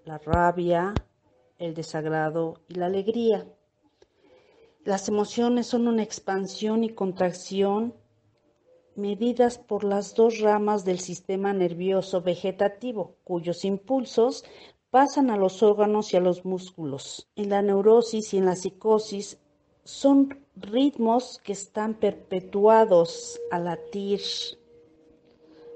la 0.03 0.17
rabia, 0.17 0.93
el 1.57 1.73
desagrado 1.75 2.61
y 2.67 2.75
la 2.75 2.87
alegría. 2.87 3.47
Las 4.83 5.07
emociones 5.09 5.67
son 5.67 5.87
una 5.87 6.03
expansión 6.03 6.83
y 6.83 6.89
contracción 6.89 7.93
medidas 8.95 9.57
por 9.57 9.83
las 9.83 10.15
dos 10.15 10.39
ramas 10.39 10.85
del 10.85 10.99
sistema 10.99 11.53
nervioso 11.53 12.21
vegetativo, 12.21 13.15
cuyos 13.23 13.63
impulsos 13.63 14.43
pasan 14.89 15.29
a 15.29 15.37
los 15.37 15.61
órganos 15.61 16.13
y 16.13 16.17
a 16.17 16.21
los 16.21 16.45
músculos. 16.45 17.29
En 17.35 17.49
la 17.49 17.61
neurosis 17.61 18.33
y 18.33 18.37
en 18.37 18.45
la 18.45 18.55
psicosis 18.55 19.37
son 19.83 20.45
ritmos 20.55 21.39
que 21.43 21.53
están 21.53 21.93
perpetuados 21.93 23.39
a 23.51 23.59
latir 23.59 24.19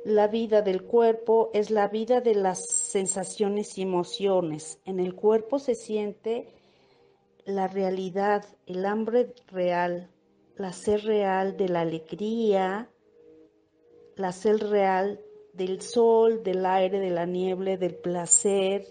la 0.06 0.28
vida 0.28 0.62
del 0.62 0.84
cuerpo 0.84 1.50
es 1.54 1.72
la 1.72 1.88
vida 1.88 2.20
de 2.20 2.36
las 2.36 2.68
sensaciones 2.68 3.78
y 3.78 3.84
emociones. 3.84 4.80
En 4.86 5.00
el 5.00 5.16
cuerpo 5.16 5.60
se 5.60 5.76
siente 5.76 6.48
la 7.46 7.68
realidad, 7.68 8.46
el 8.66 8.86
hambre 8.86 9.34
real, 9.48 10.10
la 10.56 10.74
sed 10.74 11.00
real 11.06 11.56
de 11.56 11.70
la 11.70 11.82
alegría, 11.82 12.90
la 14.16 14.32
sed 14.32 14.58
real 14.58 15.22
del 15.54 15.82
sol, 15.82 16.44
del 16.44 16.66
aire, 16.66 17.00
de 17.00 17.10
la 17.10 17.26
niebla, 17.26 17.78
del 17.78 17.96
placer, 17.96 18.86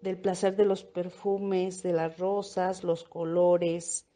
del 0.00 0.18
placer 0.18 0.56
de 0.56 0.64
los 0.64 0.84
perfumes, 0.84 1.82
de 1.82 1.92
las 1.92 2.18
rosas, 2.18 2.82
los 2.82 3.04
colores, 3.04 4.06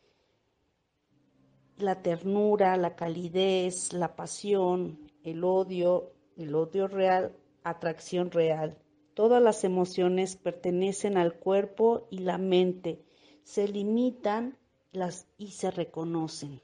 la 1.77 2.01
ternura, 2.01 2.77
la 2.77 2.95
calidez, 2.95 3.93
la 3.93 4.15
pasión, 4.15 5.02
el 5.25 5.45
odio, 5.45 6.13
el 6.37 6.55
odio 6.55 6.89
real, 6.89 7.37
atracción 7.65 8.31
real. 8.31 8.77
Todas 9.15 9.43
las 9.43 9.65
emociones 9.65 10.37
pertenecen 10.37 11.19
al 11.19 11.35
cuerpo 11.35 12.07
y 12.11 12.19
la 12.19 12.39
mente, 12.39 13.05
se 13.43 13.69
limitan 13.69 14.57
las 14.93 15.27
y 15.37 15.53
se 15.53 15.71
reconocen. 15.71 16.61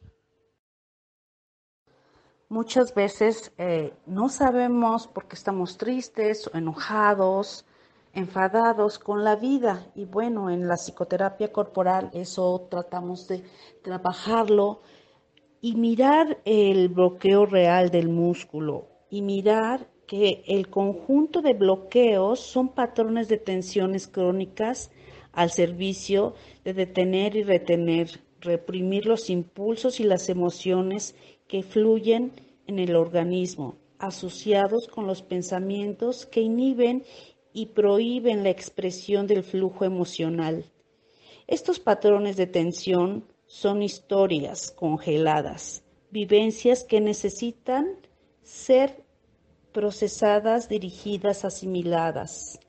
Muchas 2.50 2.94
veces 2.94 3.52
eh, 3.58 3.92
no 4.06 4.30
sabemos 4.30 5.06
por 5.06 5.28
qué 5.28 5.36
estamos 5.36 5.76
tristes 5.76 6.46
o 6.46 6.56
enojados, 6.56 7.66
enfadados 8.14 8.98
con 8.98 9.22
la 9.22 9.36
vida. 9.36 9.86
Y 9.94 10.06
bueno, 10.06 10.48
en 10.48 10.66
la 10.66 10.76
psicoterapia 10.76 11.52
corporal 11.52 12.10
eso 12.14 12.66
tratamos 12.70 13.28
de 13.28 13.44
trabajarlo 13.82 14.80
y 15.60 15.74
mirar 15.74 16.40
el 16.44 16.88
bloqueo 16.88 17.46
real 17.46 17.90
del 17.90 18.08
músculo 18.08 18.88
y 19.10 19.22
mirar 19.22 19.88
que 20.06 20.42
el 20.46 20.68
conjunto 20.68 21.42
de 21.42 21.54
bloqueos 21.54 22.40
son 22.40 22.68
patrones 22.70 23.28
de 23.28 23.38
tensiones 23.38 24.06
crónicas 24.06 24.90
al 25.32 25.50
servicio 25.50 26.34
de 26.64 26.74
detener 26.74 27.36
y 27.36 27.42
retener, 27.42 28.20
reprimir 28.40 29.06
los 29.06 29.30
impulsos 29.30 30.00
y 30.00 30.04
las 30.04 30.28
emociones 30.28 31.14
que 31.46 31.62
fluyen 31.62 32.32
en 32.66 32.78
el 32.78 32.96
organismo, 32.96 33.76
asociados 33.98 34.88
con 34.88 35.06
los 35.06 35.22
pensamientos 35.22 36.26
que 36.26 36.40
inhiben 36.40 37.04
y 37.52 37.66
prohíben 37.66 38.42
la 38.44 38.50
expresión 38.50 39.26
del 39.26 39.42
flujo 39.42 39.84
emocional. 39.84 40.64
Estos 41.46 41.80
patrones 41.80 42.36
de 42.36 42.46
tensión 42.46 43.24
son 43.48 43.82
historias 43.82 44.70
congeladas, 44.70 45.82
vivencias 46.10 46.84
que 46.84 47.00
necesitan 47.00 47.96
ser 48.42 49.04
procesadas, 49.72 50.68
dirigidas, 50.68 51.44
asimiladas. 51.44 52.60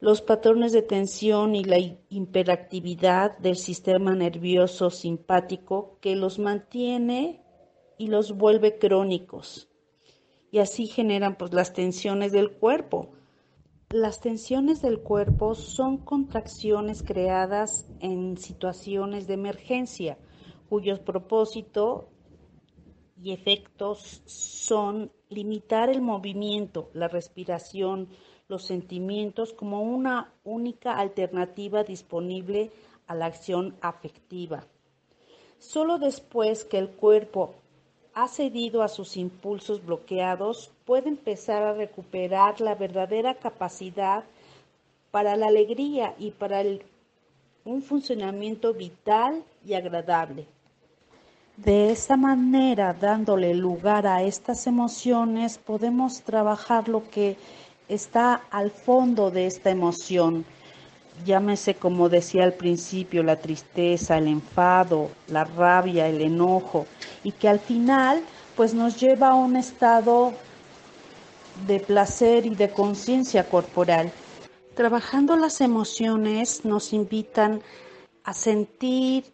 los 0.00 0.22
patrones 0.22 0.72
de 0.72 0.80
tensión 0.80 1.54
y 1.54 1.62
la 1.62 1.78
hiperactividad 1.78 3.36
del 3.36 3.56
sistema 3.56 4.14
nervioso 4.14 4.88
simpático 4.88 5.98
que 6.00 6.16
los 6.16 6.38
mantiene 6.38 7.42
y 7.98 8.06
los 8.06 8.32
vuelve 8.32 8.78
crónicos. 8.78 9.68
Y 10.50 10.58
así 10.60 10.86
generan 10.86 11.36
pues, 11.36 11.52
las 11.52 11.74
tensiones 11.74 12.32
del 12.32 12.50
cuerpo. 12.52 13.10
Las 13.92 14.20
tensiones 14.20 14.82
del 14.82 15.00
cuerpo 15.00 15.56
son 15.56 15.96
contracciones 15.98 17.02
creadas 17.02 17.88
en 17.98 18.38
situaciones 18.38 19.26
de 19.26 19.34
emergencia, 19.34 20.16
cuyo 20.68 21.04
propósito 21.04 22.08
y 23.20 23.32
efectos 23.32 24.22
son 24.26 25.10
limitar 25.28 25.90
el 25.90 26.02
movimiento, 26.02 26.88
la 26.92 27.08
respiración, 27.08 28.08
los 28.46 28.64
sentimientos 28.64 29.52
como 29.52 29.82
una 29.82 30.34
única 30.44 30.92
alternativa 30.96 31.82
disponible 31.82 32.70
a 33.08 33.16
la 33.16 33.26
acción 33.26 33.74
afectiva. 33.80 34.68
Solo 35.58 35.98
después 35.98 36.64
que 36.64 36.78
el 36.78 36.90
cuerpo 36.90 37.56
ha 38.14 38.28
cedido 38.28 38.84
a 38.84 38.88
sus 38.88 39.16
impulsos 39.16 39.84
bloqueados, 39.84 40.70
puede 40.90 41.08
empezar 41.08 41.62
a 41.62 41.72
recuperar 41.72 42.60
la 42.60 42.74
verdadera 42.74 43.36
capacidad 43.36 44.24
para 45.12 45.36
la 45.36 45.46
alegría 45.46 46.16
y 46.18 46.32
para 46.32 46.64
un 47.64 47.80
funcionamiento 47.80 48.74
vital 48.74 49.44
y 49.64 49.74
agradable. 49.74 50.48
De 51.56 51.92
esa 51.92 52.16
manera, 52.16 52.92
dándole 52.92 53.54
lugar 53.54 54.04
a 54.04 54.24
estas 54.24 54.66
emociones, 54.66 55.58
podemos 55.58 56.22
trabajar 56.22 56.88
lo 56.88 57.08
que 57.08 57.36
está 57.88 58.42
al 58.50 58.72
fondo 58.72 59.30
de 59.30 59.46
esta 59.46 59.70
emoción. 59.70 60.44
Llámese 61.24 61.76
como 61.76 62.08
decía 62.08 62.42
al 62.42 62.54
principio, 62.54 63.22
la 63.22 63.36
tristeza, 63.36 64.18
el 64.18 64.26
enfado, 64.26 65.08
la 65.28 65.44
rabia, 65.44 66.08
el 66.08 66.20
enojo, 66.20 66.88
y 67.22 67.30
que 67.30 67.48
al 67.48 67.60
final 67.60 68.24
pues 68.56 68.74
nos 68.74 69.00
lleva 69.00 69.28
a 69.28 69.34
un 69.36 69.54
estado 69.54 70.34
de 71.66 71.80
placer 71.80 72.46
y 72.46 72.54
de 72.54 72.70
conciencia 72.70 73.48
corporal. 73.48 74.12
Trabajando 74.74 75.36
las 75.36 75.60
emociones 75.60 76.64
nos 76.64 76.92
invitan 76.92 77.62
a 78.24 78.32
sentir, 78.32 79.24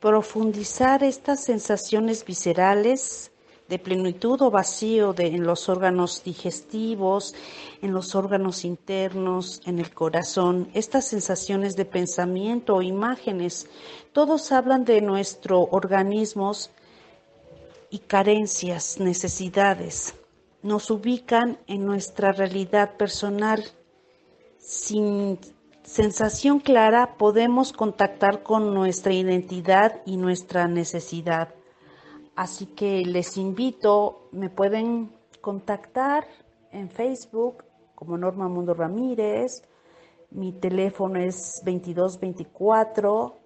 profundizar 0.00 1.02
estas 1.02 1.42
sensaciones 1.44 2.24
viscerales, 2.24 3.30
de 3.68 3.78
plenitud 3.78 4.40
o 4.42 4.50
vacío 4.50 5.12
de, 5.12 5.26
en 5.26 5.44
los 5.44 5.68
órganos 5.68 6.22
digestivos, 6.22 7.34
en 7.82 7.92
los 7.92 8.14
órganos 8.14 8.64
internos, 8.64 9.60
en 9.66 9.78
el 9.78 9.92
corazón, 9.92 10.68
estas 10.72 11.06
sensaciones 11.06 11.74
de 11.74 11.84
pensamiento 11.84 12.76
o 12.76 12.82
imágenes, 12.82 13.66
todos 14.12 14.52
hablan 14.52 14.84
de 14.84 15.00
nuestro 15.00 15.62
organismos 15.62 16.70
y 17.90 17.98
carencias, 17.98 19.00
necesidades. 19.00 20.14
Nos 20.66 20.90
ubican 20.90 21.60
en 21.68 21.86
nuestra 21.86 22.32
realidad 22.32 22.96
personal. 22.96 23.62
Sin 24.58 25.38
sensación 25.84 26.58
clara 26.58 27.14
podemos 27.18 27.72
contactar 27.72 28.42
con 28.42 28.74
nuestra 28.74 29.12
identidad 29.12 30.02
y 30.06 30.16
nuestra 30.16 30.66
necesidad. 30.66 31.54
Así 32.34 32.66
que 32.66 33.04
les 33.04 33.36
invito, 33.36 34.28
me 34.32 34.50
pueden 34.50 35.16
contactar 35.40 36.26
en 36.72 36.90
Facebook 36.90 37.62
como 37.94 38.18
Norma 38.18 38.48
Mundo 38.48 38.74
Ramírez. 38.74 39.62
Mi 40.30 40.50
teléfono 40.50 41.20
es 41.20 41.62
2224 41.64 43.38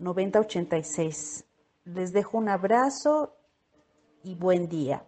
9086. 0.00 1.44
Les 1.84 2.12
dejo 2.12 2.36
un 2.36 2.48
abrazo 2.48 3.36
y 4.24 4.34
buen 4.34 4.68
día. 4.68 5.04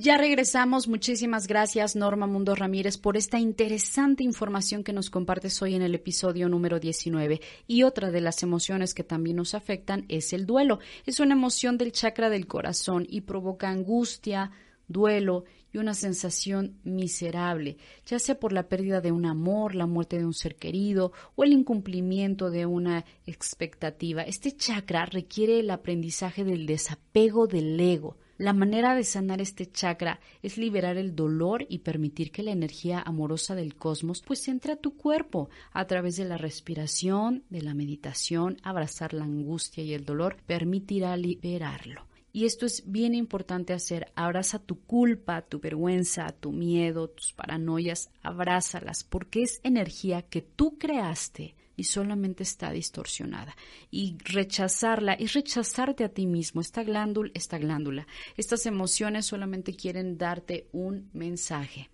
Ya 0.00 0.16
regresamos. 0.16 0.86
Muchísimas 0.86 1.48
gracias, 1.48 1.96
Norma 1.96 2.28
Mundo 2.28 2.54
Ramírez, 2.54 2.96
por 2.96 3.16
esta 3.16 3.40
interesante 3.40 4.22
información 4.22 4.84
que 4.84 4.92
nos 4.92 5.10
compartes 5.10 5.60
hoy 5.60 5.74
en 5.74 5.82
el 5.82 5.92
episodio 5.92 6.48
número 6.48 6.78
19. 6.78 7.40
Y 7.66 7.82
otra 7.82 8.12
de 8.12 8.20
las 8.20 8.44
emociones 8.44 8.94
que 8.94 9.02
también 9.02 9.34
nos 9.34 9.54
afectan 9.54 10.04
es 10.08 10.32
el 10.32 10.46
duelo. 10.46 10.78
Es 11.04 11.18
una 11.18 11.34
emoción 11.34 11.78
del 11.78 11.90
chakra 11.90 12.30
del 12.30 12.46
corazón 12.46 13.08
y 13.10 13.22
provoca 13.22 13.70
angustia, 13.70 14.52
duelo 14.86 15.46
y 15.72 15.78
una 15.78 15.94
sensación 15.94 16.78
miserable, 16.84 17.76
ya 18.06 18.20
sea 18.20 18.38
por 18.38 18.52
la 18.52 18.68
pérdida 18.68 19.00
de 19.00 19.10
un 19.10 19.26
amor, 19.26 19.74
la 19.74 19.86
muerte 19.86 20.16
de 20.16 20.26
un 20.26 20.32
ser 20.32 20.54
querido 20.54 21.10
o 21.34 21.42
el 21.42 21.52
incumplimiento 21.52 22.52
de 22.52 22.66
una 22.66 23.04
expectativa. 23.26 24.22
Este 24.22 24.52
chakra 24.52 25.06
requiere 25.06 25.58
el 25.58 25.72
aprendizaje 25.72 26.44
del 26.44 26.66
desapego 26.66 27.48
del 27.48 27.80
ego 27.80 28.16
la 28.38 28.52
manera 28.52 28.94
de 28.94 29.02
sanar 29.02 29.40
este 29.40 29.66
chakra 29.66 30.20
es 30.42 30.58
liberar 30.58 30.96
el 30.96 31.16
dolor 31.16 31.66
y 31.68 31.78
permitir 31.78 32.30
que 32.30 32.44
la 32.44 32.52
energía 32.52 33.02
amorosa 33.04 33.56
del 33.56 33.74
cosmos 33.74 34.22
pues 34.22 34.46
entre 34.46 34.74
a 34.74 34.76
tu 34.76 34.96
cuerpo 34.96 35.50
a 35.72 35.86
través 35.88 36.16
de 36.16 36.24
la 36.24 36.38
respiración, 36.38 37.42
de 37.50 37.62
la 37.62 37.74
meditación, 37.74 38.56
abrazar 38.62 39.12
la 39.12 39.24
angustia 39.24 39.82
y 39.82 39.92
el 39.92 40.04
dolor 40.04 40.36
permitirá 40.46 41.16
liberarlo. 41.16 42.06
Y 42.32 42.44
esto 42.44 42.64
es 42.64 42.84
bien 42.86 43.16
importante 43.16 43.72
hacer. 43.72 44.12
Abraza 44.14 44.60
tu 44.60 44.84
culpa, 44.84 45.42
tu 45.42 45.58
vergüenza, 45.58 46.28
tu 46.30 46.52
miedo, 46.52 47.08
tus 47.08 47.32
paranoias. 47.32 48.10
Abrázalas 48.22 49.02
porque 49.02 49.42
es 49.42 49.58
energía 49.64 50.22
que 50.22 50.42
tú 50.42 50.78
creaste 50.78 51.56
y 51.78 51.84
solamente 51.84 52.42
está 52.42 52.70
distorsionada. 52.72 53.56
Y 53.90 54.18
rechazarla 54.24 55.14
es 55.14 55.32
rechazarte 55.32 56.04
a 56.04 56.10
ti 56.10 56.26
mismo. 56.26 56.60
Esta 56.60 56.82
glándula, 56.82 57.30
esta 57.32 57.56
glándula, 57.56 58.06
estas 58.36 58.66
emociones 58.66 59.24
solamente 59.24 59.74
quieren 59.74 60.18
darte 60.18 60.68
un 60.72 61.08
mensaje. 61.14 61.88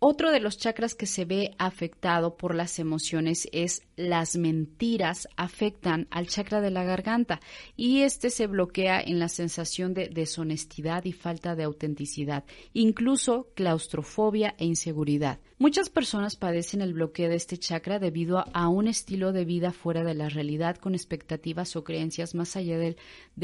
Otro 0.00 0.30
de 0.30 0.38
los 0.38 0.58
chakras 0.58 0.94
que 0.94 1.06
se 1.06 1.24
ve 1.24 1.56
afectado 1.58 2.36
por 2.36 2.54
las 2.54 2.78
emociones 2.78 3.48
es 3.50 3.82
las 3.96 4.36
mentiras 4.36 5.26
afectan 5.36 6.06
al 6.12 6.28
chakra 6.28 6.60
de 6.60 6.70
la 6.70 6.84
garganta 6.84 7.40
y 7.76 8.02
este 8.02 8.30
se 8.30 8.46
bloquea 8.46 9.00
en 9.00 9.18
la 9.18 9.28
sensación 9.28 9.94
de 9.94 10.08
deshonestidad 10.08 11.04
y 11.04 11.12
falta 11.12 11.56
de 11.56 11.64
autenticidad, 11.64 12.44
incluso 12.74 13.48
claustrofobia 13.56 14.54
e 14.56 14.66
inseguridad. 14.66 15.40
Muchas 15.60 15.90
personas 15.90 16.36
padecen 16.36 16.82
el 16.82 16.92
bloqueo 16.92 17.28
de 17.28 17.34
este 17.34 17.58
chakra 17.58 17.98
debido 17.98 18.44
a 18.52 18.68
un 18.68 18.86
estilo 18.86 19.32
de 19.32 19.44
vida 19.44 19.72
fuera 19.72 20.04
de 20.04 20.14
la 20.14 20.28
realidad 20.28 20.76
con 20.76 20.94
expectativas 20.94 21.74
o 21.74 21.82
creencias 21.82 22.36
más 22.36 22.54
allá 22.54 22.78
de, 22.78 22.96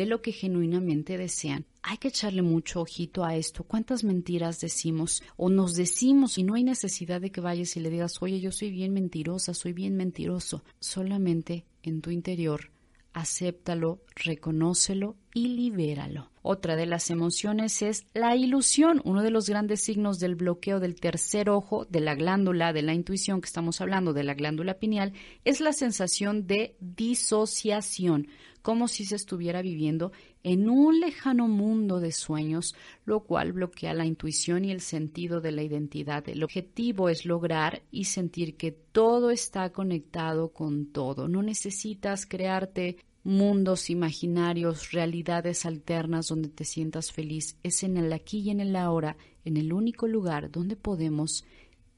lo 0.07 0.23
que 0.23 0.31
genuinamente 0.31 1.19
desean. 1.19 1.67
Hay 1.83 1.97
que 1.99 2.09
echarle 2.09 2.43
mucho 2.43 2.83
ojito 2.83 3.25
a 3.25 3.35
esto. 3.35 3.65
¿Cuántas 3.65 4.05
mentiras 4.05 4.61
decimos 4.61 5.25
o 5.37 5.51
nos 5.51 5.75
decimos 5.75 6.39
y 6.39 6.45
no 6.45 6.55
hay 6.55 6.63
necesidad 6.63 7.21
de 7.21 7.31
que 7.31 7.41
vayas 7.41 7.77
y 7.77 7.81
le 7.81 7.91
digas, 7.91 8.23
oye, 8.23 8.39
yo 8.39 8.53
soy 8.53 8.71
bien 8.71 8.93
mentirosa, 8.93 9.53
soy 9.53 9.73
bien 9.73 9.97
mentiroso. 9.97 10.63
Solamente 10.79 11.65
en 11.83 12.01
tu 12.01 12.13
interior 12.13 12.74
acéptalo, 13.15 14.03
reconócelo 14.15 15.17
y 15.33 15.49
libéralo. 15.49 16.31
Otra 16.43 16.77
de 16.77 16.85
las 16.85 17.11
emociones 17.11 17.81
es 17.81 18.05
la 18.13 18.37
ilusión, 18.37 19.01
uno 19.05 19.23
de 19.23 19.31
los 19.31 19.49
grandes 19.49 19.81
signos 19.81 20.19
del 20.19 20.35
bloqueo 20.35 20.81
del 20.81 20.97
tercer 20.97 21.49
ojo, 21.49 21.87
de 21.87 22.01
la 22.01 22.15
glándula, 22.15 22.75
de 22.75 22.83
la 22.83 22.93
intuición 22.93 23.41
que 23.41 23.47
estamos 23.47 23.81
hablando, 23.81 24.13
de 24.13 24.25
la 24.25 24.35
glándula 24.35 24.75
pineal, 24.75 25.15
es 25.45 25.61
la 25.61 25.73
sensación 25.73 26.47
de 26.47 26.77
disociación, 26.81 28.29
como 28.61 28.89
si 28.89 29.07
se 29.07 29.17
estuviera 29.17 29.63
viviendo 29.63 30.13
en 30.45 30.69
un 30.69 31.01
lejano 31.01 31.49
mundo 31.49 32.01
de 32.01 32.13
sueños, 32.13 32.77
lo 33.07 33.21
cual 33.21 33.53
bloquea 33.55 33.95
la 33.95 34.05
intuición 34.05 34.67
y 34.67 34.71
el 34.71 34.83
sentido 34.83 35.41
de 35.41 35.53
la 35.53 35.63
identidad. 35.63 36.29
El 36.29 36.45
objetivo 36.45 37.09
es 37.09 37.25
lograr 37.25 37.83
y 37.91 38.05
sentir 38.05 38.57
que 38.57 38.71
todo 38.71 39.31
está 39.31 39.73
conectado 39.73 40.53
con 40.53 40.93
todo. 40.93 41.29
No 41.29 41.43
necesitas 41.43 42.27
crearte 42.27 42.99
mundos 43.25 43.89
imaginarios, 43.89 44.93
realidades 44.93 45.65
alternas 45.65 46.29
donde 46.29 46.51
te 46.51 46.65
sientas 46.65 47.11
feliz. 47.11 47.57
Es 47.63 47.83
en 47.83 47.97
el 47.97 48.13
aquí 48.13 48.41
y 48.41 48.51
en 48.51 48.61
el 48.61 48.77
ahora, 48.77 49.17
en 49.47 49.57
el 49.57 49.73
único 49.73 50.07
lugar 50.07 50.51
donde 50.51 50.77
podemos 50.77 51.47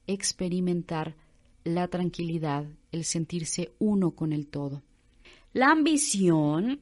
experimentar 0.07 1.17
la 1.65 1.89
tranquilidad, 1.89 2.65
el 2.93 3.03
sentirse 3.03 3.73
uno 3.77 4.11
con 4.11 4.31
el 4.31 4.47
todo. 4.47 4.83
La 5.51 5.71
ambición 5.71 6.79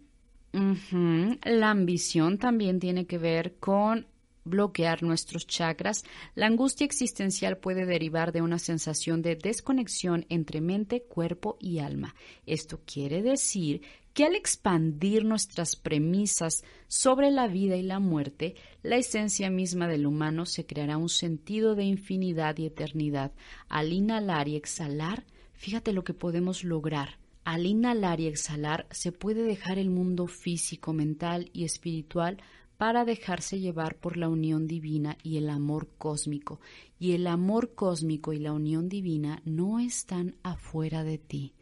la 1.44 1.70
ambición 1.70 2.38
también 2.38 2.80
tiene 2.80 3.06
que 3.06 3.18
ver 3.18 3.56
con 3.60 4.08
bloquear 4.46 5.04
nuestros 5.04 5.48
chakras, 5.48 6.06
la 6.36 6.46
angustia 6.46 6.86
existencial 6.86 7.58
puede 7.58 7.86
derivar 7.86 8.32
de 8.32 8.42
una 8.42 8.60
sensación 8.60 9.22
de 9.22 9.36
desconexión 9.36 10.26
entre 10.30 10.62
mente, 10.62 11.02
cuerpo 11.02 11.58
y 11.60 11.80
alma. 11.80 12.16
Esto 12.46 12.80
quiere 12.86 13.22
decir 13.22 13.82
que 14.14 14.24
al 14.24 14.36
expandir 14.36 15.26
nuestras 15.26 15.76
premisas 15.76 16.64
sobre 16.88 17.32
la 17.32 17.48
vida 17.48 17.76
y 17.76 17.82
la 17.82 18.00
muerte, 18.00 18.56
la 18.82 18.96
esencia 18.96 19.50
misma 19.50 19.90
del 19.90 20.06
humano 20.06 20.46
se 20.46 20.66
creará 20.66 20.96
un 20.98 21.10
sentido 21.10 21.76
de 21.76 21.84
infinidad 21.84 22.58
y 22.58 22.68
eternidad. 22.68 23.34
Al 23.68 23.92
inhalar 23.92 24.48
y 24.48 24.56
exhalar, 24.56 25.26
fíjate 25.54 25.92
lo 25.92 26.06
que 26.06 26.14
podemos 26.14 26.64
lograr. 26.64 27.25
Al 27.46 27.68
inhalar 27.68 28.20
y 28.20 28.28
exhalar 28.28 28.88
se 28.90 29.12
puede 29.12 29.44
dejar 29.44 29.78
el 29.78 29.92
mundo 29.92 30.26
físico, 30.26 30.94
mental 30.94 31.52
y 31.54 31.64
espiritual 31.64 32.42
para 32.78 33.06
dejarse 33.06 33.60
llevar 33.60 33.98
por 33.98 34.18
la 34.18 34.30
unión 34.30 34.68
divina 34.68 35.18
y 35.24 35.38
el 35.38 35.50
amor 35.50 35.88
cósmico. 35.98 36.60
Y 37.00 37.14
el 37.14 37.28
amor 37.28 37.76
cósmico 37.76 38.34
y 38.34 38.40
la 38.40 38.52
unión 38.52 38.90
divina 38.90 39.42
no 39.46 39.80
están 39.80 40.36
afuera 40.42 41.04
de 41.04 41.20
ti, 41.20 41.54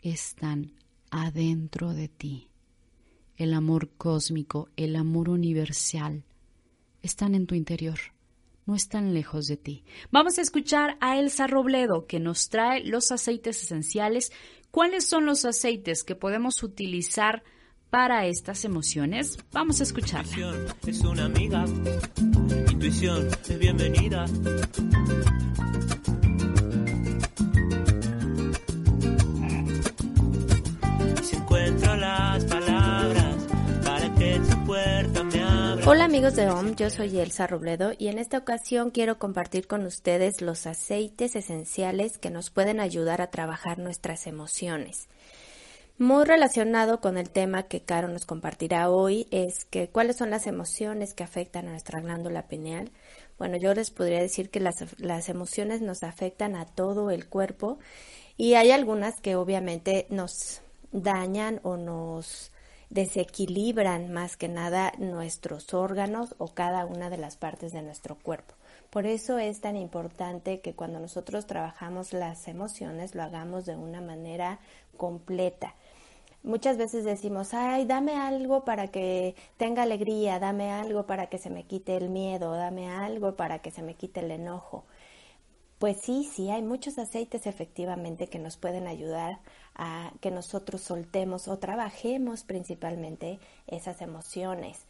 están 0.00 0.72
adentro 1.10 1.92
de 1.92 2.08
ti. 2.08 2.48
El 3.36 3.52
amor 3.52 3.90
cósmico, 3.98 4.70
el 4.76 4.96
amor 4.96 5.28
universal, 5.28 6.24
están 7.02 7.34
en 7.34 7.46
tu 7.46 7.54
interior, 7.54 7.98
no 8.66 8.74
están 8.74 9.14
lejos 9.14 9.46
de 9.46 9.56
ti. 9.56 9.84
Vamos 10.10 10.38
a 10.38 10.42
escuchar 10.42 10.98
a 11.00 11.18
Elsa 11.18 11.46
Robledo, 11.46 12.06
que 12.06 12.18
nos 12.18 12.48
trae 12.48 12.84
los 12.84 13.10
aceites 13.12 13.62
esenciales. 13.62 14.32
¿Cuáles 14.70 15.08
son 15.08 15.24
los 15.24 15.44
aceites 15.44 16.04
que 16.04 16.14
podemos 16.14 16.62
utilizar 16.62 17.42
para 17.90 18.26
estas 18.26 18.64
emociones? 18.64 19.38
Vamos 19.52 19.80
a 19.80 19.84
escucharla. 19.84 20.54
Es 20.86 21.00
una 21.00 21.24
amiga, 21.24 21.64
intuición 22.70 23.28
es 23.48 23.58
bienvenida. 23.58 24.26
Hola 35.90 36.04
amigos 36.04 36.36
de 36.36 36.50
OM, 36.50 36.76
yo 36.76 36.90
soy 36.90 37.18
Elsa 37.18 37.46
Robledo 37.46 37.92
y 37.96 38.08
en 38.08 38.18
esta 38.18 38.36
ocasión 38.36 38.90
quiero 38.90 39.18
compartir 39.18 39.66
con 39.66 39.86
ustedes 39.86 40.42
los 40.42 40.66
aceites 40.66 41.34
esenciales 41.34 42.18
que 42.18 42.28
nos 42.28 42.50
pueden 42.50 42.78
ayudar 42.78 43.22
a 43.22 43.30
trabajar 43.30 43.78
nuestras 43.78 44.26
emociones. 44.26 45.08
Muy 45.96 46.26
relacionado 46.26 47.00
con 47.00 47.16
el 47.16 47.30
tema 47.30 47.68
que 47.68 47.80
Caro 47.80 48.08
nos 48.08 48.26
compartirá 48.26 48.90
hoy 48.90 49.28
es 49.30 49.64
que 49.64 49.88
cuáles 49.88 50.18
son 50.18 50.28
las 50.28 50.46
emociones 50.46 51.14
que 51.14 51.24
afectan 51.24 51.68
a 51.68 51.70
nuestra 51.70 52.02
glándula 52.02 52.48
pineal. 52.48 52.90
Bueno, 53.38 53.56
yo 53.56 53.72
les 53.72 53.90
podría 53.90 54.20
decir 54.20 54.50
que 54.50 54.60
las, 54.60 54.84
las 54.98 55.30
emociones 55.30 55.80
nos 55.80 56.02
afectan 56.02 56.54
a 56.54 56.66
todo 56.66 57.10
el 57.10 57.30
cuerpo 57.30 57.78
y 58.36 58.56
hay 58.56 58.72
algunas 58.72 59.22
que 59.22 59.36
obviamente 59.36 60.06
nos 60.10 60.60
dañan 60.92 61.60
o 61.62 61.78
nos 61.78 62.52
desequilibran 62.90 64.12
más 64.12 64.36
que 64.36 64.48
nada 64.48 64.92
nuestros 64.98 65.74
órganos 65.74 66.34
o 66.38 66.48
cada 66.48 66.86
una 66.86 67.10
de 67.10 67.18
las 67.18 67.36
partes 67.36 67.72
de 67.72 67.82
nuestro 67.82 68.16
cuerpo. 68.16 68.54
Por 68.90 69.06
eso 69.06 69.38
es 69.38 69.60
tan 69.60 69.76
importante 69.76 70.60
que 70.60 70.74
cuando 70.74 70.98
nosotros 70.98 71.46
trabajamos 71.46 72.12
las 72.12 72.48
emociones 72.48 73.14
lo 73.14 73.22
hagamos 73.22 73.66
de 73.66 73.76
una 73.76 74.00
manera 74.00 74.58
completa. 74.96 75.74
Muchas 76.42 76.78
veces 76.78 77.04
decimos, 77.04 77.52
ay, 77.52 77.84
dame 77.84 78.14
algo 78.14 78.64
para 78.64 78.88
que 78.88 79.34
tenga 79.56 79.82
alegría, 79.82 80.38
dame 80.38 80.70
algo 80.70 81.04
para 81.04 81.26
que 81.26 81.36
se 81.36 81.50
me 81.50 81.64
quite 81.64 81.96
el 81.96 82.08
miedo, 82.08 82.52
dame 82.52 82.88
algo 82.88 83.34
para 83.34 83.58
que 83.58 83.70
se 83.70 83.82
me 83.82 83.94
quite 83.94 84.20
el 84.20 84.30
enojo. 84.30 84.84
Pues 85.78 85.98
sí, 86.00 86.24
sí, 86.24 86.50
hay 86.50 86.62
muchos 86.62 86.98
aceites 86.98 87.46
efectivamente 87.46 88.26
que 88.26 88.40
nos 88.40 88.56
pueden 88.56 88.88
ayudar 88.88 89.38
a 89.76 90.12
que 90.20 90.32
nosotros 90.32 90.80
soltemos 90.80 91.46
o 91.46 91.58
trabajemos 91.58 92.42
principalmente 92.42 93.38
esas 93.68 94.02
emociones. 94.02 94.86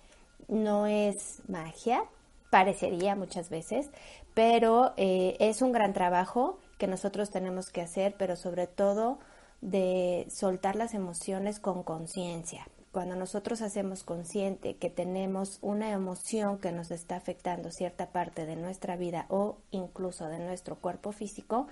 No 0.49 0.87
es 0.87 1.43
magia, 1.47 2.03
parecería 2.51 3.17
muchas 3.17 3.51
veces, 3.51 3.91
pero 4.33 4.95
eh, 4.97 5.37
es 5.41 5.61
un 5.61 5.73
gran 5.73 5.93
trabajo 5.93 6.59
que 6.79 6.87
nosotros 6.87 7.31
tenemos 7.31 7.69
que 7.69 7.83
hacer, 7.83 8.15
pero 8.19 8.37
sobre 8.37 8.67
todo 8.67 9.19
de 9.61 10.27
soltar 10.31 10.75
las 10.75 10.95
emociones 10.95 11.61
con 11.61 11.83
conciencia. 11.83 12.67
Cuando 12.93 13.17
nosotros 13.17 13.61
hacemos 13.61 14.03
consciente 14.03 14.77
que 14.77 14.89
tenemos 14.89 15.59
una 15.61 15.91
emoción 15.91 16.59
que 16.59 16.73
nos 16.73 16.91
está 16.91 17.17
afectando 17.17 17.71
cierta 17.71 18.11
parte 18.11 18.47
de 18.47 18.57
nuestra 18.57 18.97
vida 18.97 19.27
o 19.29 19.59
incluso 19.71 20.27
de 20.29 20.39
nuestro 20.39 20.77
cuerpo 20.77 21.13
físico, 21.13 21.67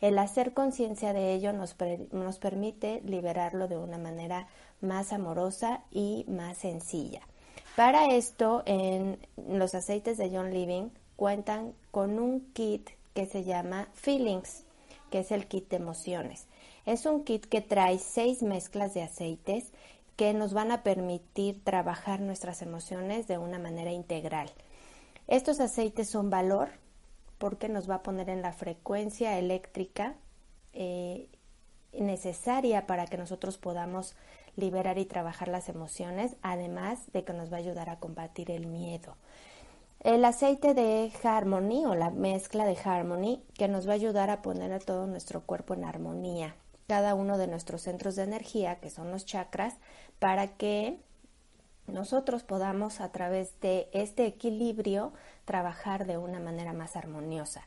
el 0.00 0.18
hacer 0.18 0.52
conciencia 0.52 1.12
de 1.12 1.32
ello 1.32 1.52
nos, 1.52 1.76
nos 2.12 2.38
permite 2.38 3.00
liberarlo 3.04 3.68
de 3.68 3.76
una 3.76 3.98
manera 3.98 4.48
más 4.80 5.12
amorosa 5.12 5.82
y 5.90 6.24
más 6.28 6.58
sencilla. 6.58 7.22
Para 7.76 8.14
esto, 8.14 8.62
en 8.66 9.18
los 9.48 9.74
aceites 9.74 10.18
de 10.18 10.30
John 10.30 10.52
Living 10.52 10.90
cuentan 11.16 11.72
con 11.90 12.18
un 12.18 12.52
kit 12.52 12.90
que 13.14 13.26
se 13.26 13.44
llama 13.44 13.88
Feelings, 13.94 14.64
que 15.10 15.20
es 15.20 15.30
el 15.32 15.46
kit 15.46 15.68
de 15.70 15.76
emociones. 15.76 16.46
Es 16.84 17.06
un 17.06 17.24
kit 17.24 17.46
que 17.46 17.60
trae 17.60 17.98
seis 17.98 18.42
mezclas 18.42 18.94
de 18.94 19.02
aceites 19.02 19.72
que 20.16 20.34
nos 20.34 20.52
van 20.52 20.70
a 20.72 20.82
permitir 20.82 21.62
trabajar 21.64 22.20
nuestras 22.20 22.62
emociones 22.62 23.26
de 23.26 23.38
una 23.38 23.58
manera 23.58 23.92
integral. 23.92 24.50
Estos 25.28 25.60
aceites 25.60 26.08
son 26.08 26.30
valor 26.30 26.70
porque 27.38 27.68
nos 27.68 27.88
va 27.88 27.96
a 27.96 28.02
poner 28.02 28.28
en 28.28 28.42
la 28.42 28.52
frecuencia 28.52 29.38
eléctrica 29.38 30.14
eh, 30.72 31.28
necesaria 31.92 32.86
para 32.86 33.06
que 33.06 33.16
nosotros 33.16 33.58
podamos 33.58 34.14
liberar 34.56 34.98
y 34.98 35.06
trabajar 35.06 35.48
las 35.48 35.68
emociones, 35.68 36.36
además 36.42 37.10
de 37.12 37.24
que 37.24 37.32
nos 37.32 37.50
va 37.50 37.56
a 37.56 37.60
ayudar 37.60 37.90
a 37.90 37.98
combatir 37.98 38.50
el 38.50 38.66
miedo. 38.66 39.16
El 40.00 40.24
aceite 40.24 40.74
de 40.74 41.12
Harmony 41.22 41.86
o 41.86 41.94
la 41.94 42.10
mezcla 42.10 42.64
de 42.64 42.76
Harmony 42.76 43.42
que 43.54 43.68
nos 43.68 43.86
va 43.86 43.92
a 43.92 43.94
ayudar 43.94 44.30
a 44.30 44.42
poner 44.42 44.72
a 44.72 44.80
todo 44.80 45.06
nuestro 45.06 45.42
cuerpo 45.42 45.74
en 45.74 45.84
armonía, 45.84 46.56
cada 46.86 47.14
uno 47.14 47.38
de 47.38 47.46
nuestros 47.46 47.82
centros 47.82 48.16
de 48.16 48.24
energía, 48.24 48.80
que 48.80 48.90
son 48.90 49.10
los 49.10 49.24
chakras, 49.24 49.76
para 50.18 50.56
que 50.56 50.98
nosotros 51.86 52.42
podamos 52.42 53.00
a 53.00 53.10
través 53.10 53.58
de 53.60 53.88
este 53.92 54.26
equilibrio 54.26 55.12
trabajar 55.44 56.06
de 56.06 56.18
una 56.18 56.40
manera 56.40 56.72
más 56.72 56.96
armoniosa. 56.96 57.66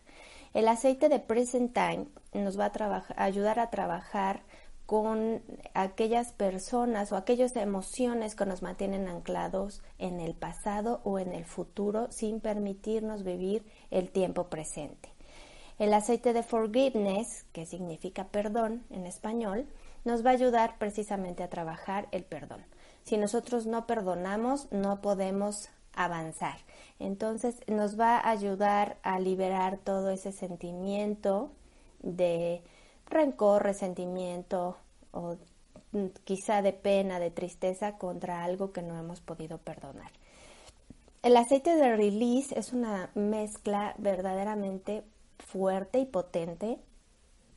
El 0.54 0.68
aceite 0.68 1.10
de 1.10 1.20
Present 1.20 1.74
Time 1.74 2.08
nos 2.34 2.58
va 2.58 2.72
a 2.76 3.24
ayudar 3.24 3.60
a 3.60 3.70
trabajar 3.70 4.44
con 4.86 5.42
aquellas 5.74 6.32
personas 6.32 7.12
o 7.12 7.18
aquellas 7.18 7.56
emociones 7.56 8.36
que 8.36 8.46
nos 8.46 8.62
mantienen 8.62 9.08
anclados 9.08 9.82
en 9.98 10.20
el 10.20 10.36
pasado 10.36 11.02
o 11.04 11.20
en 11.20 11.34
el 11.34 11.46
futuro 11.46 12.08
sin 12.12 12.40
permitirnos 12.40 13.24
vivir 13.24 13.66
el 13.90 14.12
tiempo 14.12 14.48
presente. 14.48 15.15
El 15.78 15.94
aceite 15.94 16.32
de 16.32 16.44
Forgiveness, 16.44 17.46
que 17.52 17.66
significa 17.66 18.26
perdón 18.26 18.84
en 18.90 19.06
español, 19.06 19.68
nos 20.06 20.26
va 20.26 20.30
a 20.30 20.34
ayudar 20.34 20.78
precisamente 20.78 21.44
a 21.44 21.50
trabajar 21.50 22.08
el 22.12 22.24
perdón. 22.24 22.64
Si 23.04 23.18
nosotros 23.18 23.66
no 23.66 23.86
perdonamos, 23.86 24.72
no 24.72 25.02
podemos 25.02 25.70
avanzar. 25.94 26.58
Entonces 27.00 27.58
nos 27.68 28.00
va 28.00 28.18
a 28.18 28.30
ayudar 28.30 28.98
a 29.04 29.20
liberar 29.20 29.78
todo 29.78 30.10
ese 30.12 30.32
sentimiento 30.32 31.52
de 32.02 32.62
rencor, 33.08 33.64
resentimiento 33.64 34.78
o 35.12 35.36
quizá 36.24 36.62
de 36.62 36.74
pena, 36.74 37.20
de 37.20 37.32
tristeza 37.32 37.98
contra 37.98 38.44
algo 38.44 38.72
que 38.72 38.82
no 38.82 38.98
hemos 38.98 39.22
podido 39.22 39.58
perdonar. 39.58 40.12
El 41.22 41.38
aceite 41.38 41.76
de 41.76 41.96
release 41.96 42.58
es 42.58 42.72
una 42.72 43.10
mezcla 43.16 43.96
verdaderamente 43.98 45.04
fuerte 45.40 46.00
y 46.00 46.06
potente 46.06 46.80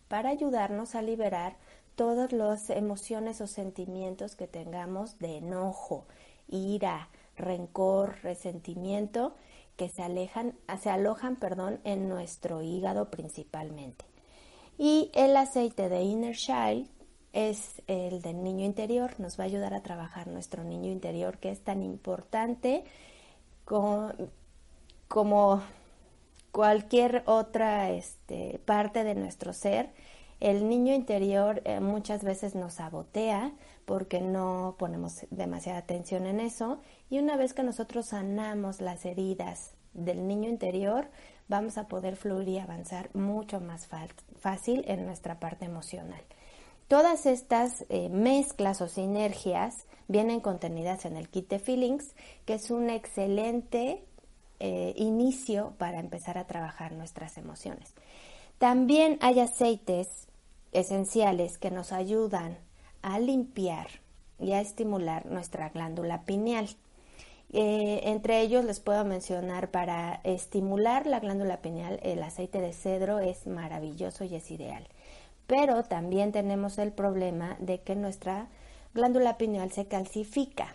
para 0.09 0.31
ayudarnos 0.31 0.95
a 0.95 1.03
liberar 1.03 1.57
todas 1.97 2.33
las 2.33 2.71
emociones 2.71 3.41
o 3.41 3.47
sentimientos 3.47 4.37
que 4.37 4.47
tengamos 4.47 5.19
de 5.19 5.39
enojo, 5.39 6.07
ira, 6.49 7.09
rencor, 7.37 8.17
resentimiento, 8.23 9.35
que 9.77 9.89
se, 9.89 10.03
alejan, 10.03 10.55
se 10.81 10.91
alojan 10.91 11.37
perdón, 11.37 11.81
en 11.85 12.09
nuestro 12.09 12.63
hígado 12.63 13.11
principalmente. 13.11 14.05
Y 14.77 15.11
el 15.15 15.37
aceite 15.37 15.89
de 15.89 16.03
Inner 16.03 16.37
Child 16.37 16.89
es 17.33 17.83
el 17.87 18.23
del 18.23 18.43
niño 18.43 18.65
interior, 18.65 19.19
nos 19.19 19.39
va 19.39 19.45
a 19.45 19.47
ayudar 19.47 19.75
a 19.75 19.83
trabajar 19.83 20.29
nuestro 20.29 20.65
niño 20.65 20.91
interior 20.91 21.39
que 21.39 21.51
es 21.51 21.61
tan 21.63 21.83
importante 21.83 22.85
como, 23.65 24.13
cualquier 26.59 27.23
otra 27.27 27.93
este, 27.93 28.61
parte 28.65 29.05
de 29.05 29.15
nuestro 29.15 29.53
ser 29.53 29.91
el 30.41 30.69
niño 30.69 30.93
interior 30.93 31.63
eh, 31.65 31.79
muchas 31.79 32.25
veces 32.25 32.57
nos 32.57 32.75
sabotea 32.75 33.53
porque 33.85 34.21
no 34.21 34.75
ponemos 34.77 35.25
demasiada 35.31 35.79
atención 35.79 36.27
en 36.27 36.41
eso 36.41 36.81
y 37.11 37.21
una 37.21 37.37
vez 37.37 37.55
que 37.55 37.63
nosotros 37.63 38.07
sanamos 38.07 38.81
las 38.81 39.05
heridas 39.05 39.75
del 39.95 40.27
niño 40.27 40.49
interior, 40.49 41.07
vamos 41.47 41.79
a 41.79 41.87
poder 41.87 42.17
fluir 42.17 42.49
y 42.49 42.59
avanzar 42.59 43.09
mucho 43.15 43.61
más 43.61 43.89
fácil 44.41 44.85
en 44.89 45.07
nuestra 45.07 45.39
parte 45.39 45.65
emocional. 45.65 46.23
Todas 46.89 47.25
estas 47.25 47.85
eh, 47.89 48.09
mezclas 48.09 48.81
o 48.81 48.89
sinergias 48.89 49.87
vienen 50.09 50.41
contenidas 50.41 51.05
en 51.05 51.17
el 51.17 51.29
kit 51.29 51.51
de 51.51 51.61
feelings, 51.61 52.17
que 52.47 52.55
es 52.55 52.73
un 52.73 52.91
excelente 52.91 54.08
eh, 54.61 54.93
inicio 54.97 55.75
para 55.79 56.01
empezar 56.01 56.39
a 56.39 56.47
trabajar 56.47 56.93
nuestras 56.93 57.39
emociones. 57.39 57.95
También 58.59 59.19
hay 59.21 59.41
aceites 59.41 60.27
esenciales 60.73 61.59
que 61.59 61.71
nos 61.71 61.93
ayudan 61.93 62.59
a 63.03 63.19
limpiar 63.19 63.89
y 64.41 64.53
a 64.53 64.61
estimular 64.61 65.27
nuestra 65.27 65.69
glándula 65.69 66.23
pineal. 66.23 66.69
Eh, 67.53 68.01
entre 68.05 68.41
ellos 68.41 68.65
les 68.65 68.81
puedo 68.81 69.05
mencionar 69.05 69.71
para 69.71 70.21
estimular 70.25 71.07
la 71.07 71.21
glándula 71.21 71.63
pineal 71.63 71.99
el 72.03 72.23
aceite 72.23 72.61
de 72.61 72.73
cedro 72.73 73.21
es 73.21 73.47
maravilloso 73.47 74.25
y 74.25 74.35
es 74.35 74.51
ideal. 74.51 74.87
Pero 75.47 75.83
también 75.85 76.33
tenemos 76.33 76.79
el 76.79 76.93
problema 76.93 77.57
de 77.59 77.81
que 77.81 77.97
nuestra 77.97 78.49
glándula 78.93 79.39
pineal 79.39 79.73
se 79.73 79.87
calcifica 79.87 80.75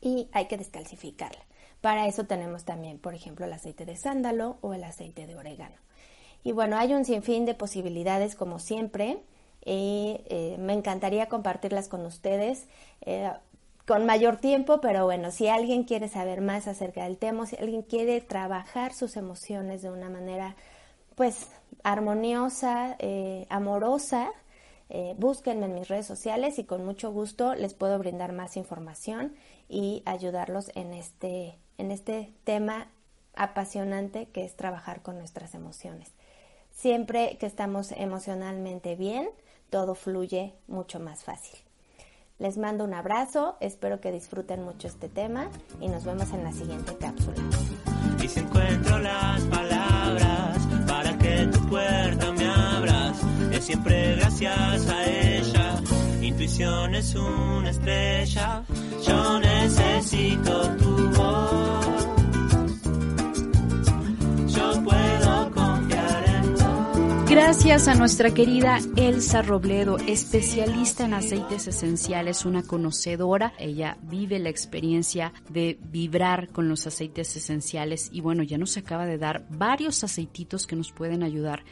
y 0.00 0.28
hay 0.32 0.46
que 0.46 0.56
descalcificarla. 0.56 1.42
Para 1.82 2.06
eso 2.06 2.24
tenemos 2.24 2.64
también, 2.64 2.98
por 2.98 3.14
ejemplo, 3.14 3.44
el 3.44 3.52
aceite 3.52 3.84
de 3.84 3.96
sándalo 3.96 4.56
o 4.62 4.72
el 4.72 4.84
aceite 4.84 5.26
de 5.26 5.36
orégano. 5.36 5.76
Y 6.44 6.52
bueno, 6.52 6.78
hay 6.78 6.94
un 6.94 7.04
sinfín 7.04 7.44
de 7.44 7.54
posibilidades 7.54 8.34
como 8.34 8.58
siempre. 8.58 9.18
Y 9.64 10.20
eh, 10.26 10.56
me 10.58 10.72
encantaría 10.72 11.28
compartirlas 11.28 11.88
con 11.88 12.04
ustedes 12.04 12.66
eh, 13.02 13.30
con 13.86 14.06
mayor 14.06 14.36
tiempo, 14.36 14.80
pero 14.80 15.04
bueno, 15.04 15.30
si 15.30 15.48
alguien 15.48 15.84
quiere 15.84 16.08
saber 16.08 16.40
más 16.40 16.68
acerca 16.68 17.04
del 17.04 17.18
tema, 17.18 17.46
si 17.46 17.56
alguien 17.56 17.82
quiere 17.82 18.20
trabajar 18.20 18.92
sus 18.92 19.16
emociones 19.16 19.82
de 19.82 19.90
una 19.90 20.08
manera 20.08 20.56
pues 21.14 21.48
armoniosa, 21.82 22.96
eh, 23.00 23.46
amorosa, 23.50 24.30
búsquenme 25.16 25.66
en 25.66 25.74
mis 25.74 25.88
redes 25.88 26.06
sociales 26.06 26.58
y 26.58 26.64
con 26.64 26.84
mucho 26.84 27.10
gusto 27.12 27.54
les 27.54 27.74
puedo 27.74 27.98
brindar 27.98 28.32
más 28.32 28.56
información 28.56 29.34
y 29.68 30.02
ayudarlos 30.04 30.70
en 30.74 30.92
este, 30.92 31.58
en 31.78 31.90
este 31.90 32.32
tema 32.44 32.88
apasionante 33.34 34.26
que 34.26 34.44
es 34.44 34.56
trabajar 34.56 35.02
con 35.02 35.18
nuestras 35.18 35.54
emociones. 35.54 36.12
Siempre 36.70 37.36
que 37.38 37.46
estamos 37.46 37.92
emocionalmente 37.92 38.96
bien, 38.96 39.28
todo 39.70 39.94
fluye 39.94 40.54
mucho 40.66 41.00
más 41.00 41.24
fácil. 41.24 41.58
Les 42.38 42.58
mando 42.58 42.84
un 42.84 42.92
abrazo, 42.92 43.56
espero 43.60 44.00
que 44.00 44.10
disfruten 44.10 44.62
mucho 44.64 44.88
este 44.88 45.08
tema 45.08 45.48
y 45.80 45.88
nos 45.88 46.04
vemos 46.04 46.32
en 46.32 46.44
la 46.44 46.52
siguiente 46.52 46.96
cápsula. 46.96 47.36
Y 48.22 48.28
si 48.28 48.40
encuentro 48.40 48.98
las 48.98 49.42
palabras 49.44 50.58
para 50.86 51.16
que 51.18 51.46
tu 51.46 51.68
puerta 51.68 52.21
siempre 53.62 54.16
gracias 54.16 54.88
a 54.88 55.04
ella. 55.04 55.80
Intuición 56.20 56.94
es 56.94 57.14
una 57.14 57.70
estrella, 57.70 58.64
yo 59.06 59.40
necesito 59.40 60.76
tu 60.76 61.08
voz. 61.10 62.06
Yo 64.54 64.82
puedo 64.84 65.12
Gracias 67.32 67.88
a 67.88 67.94
nuestra 67.94 68.34
querida 68.34 68.78
Elsa 68.94 69.40
Robledo, 69.40 69.96
especialista 69.96 71.06
en 71.06 71.14
aceites 71.14 71.66
esenciales, 71.66 72.44
una 72.44 72.62
conocedora. 72.62 73.54
Ella 73.58 73.96
vive 74.02 74.38
la 74.38 74.50
experiencia 74.50 75.32
de 75.48 75.78
vibrar 75.90 76.50
con 76.50 76.68
los 76.68 76.86
aceites 76.86 77.34
esenciales 77.34 78.10
y 78.12 78.20
bueno, 78.20 78.42
ya 78.42 78.58
nos 78.58 78.76
acaba 78.76 79.06
de 79.06 79.16
dar 79.16 79.46
varios 79.48 80.04
aceititos 80.04 80.66
que 80.66 80.76
nos 80.76 80.92
pueden 80.92 81.22
ayudar 81.22 81.64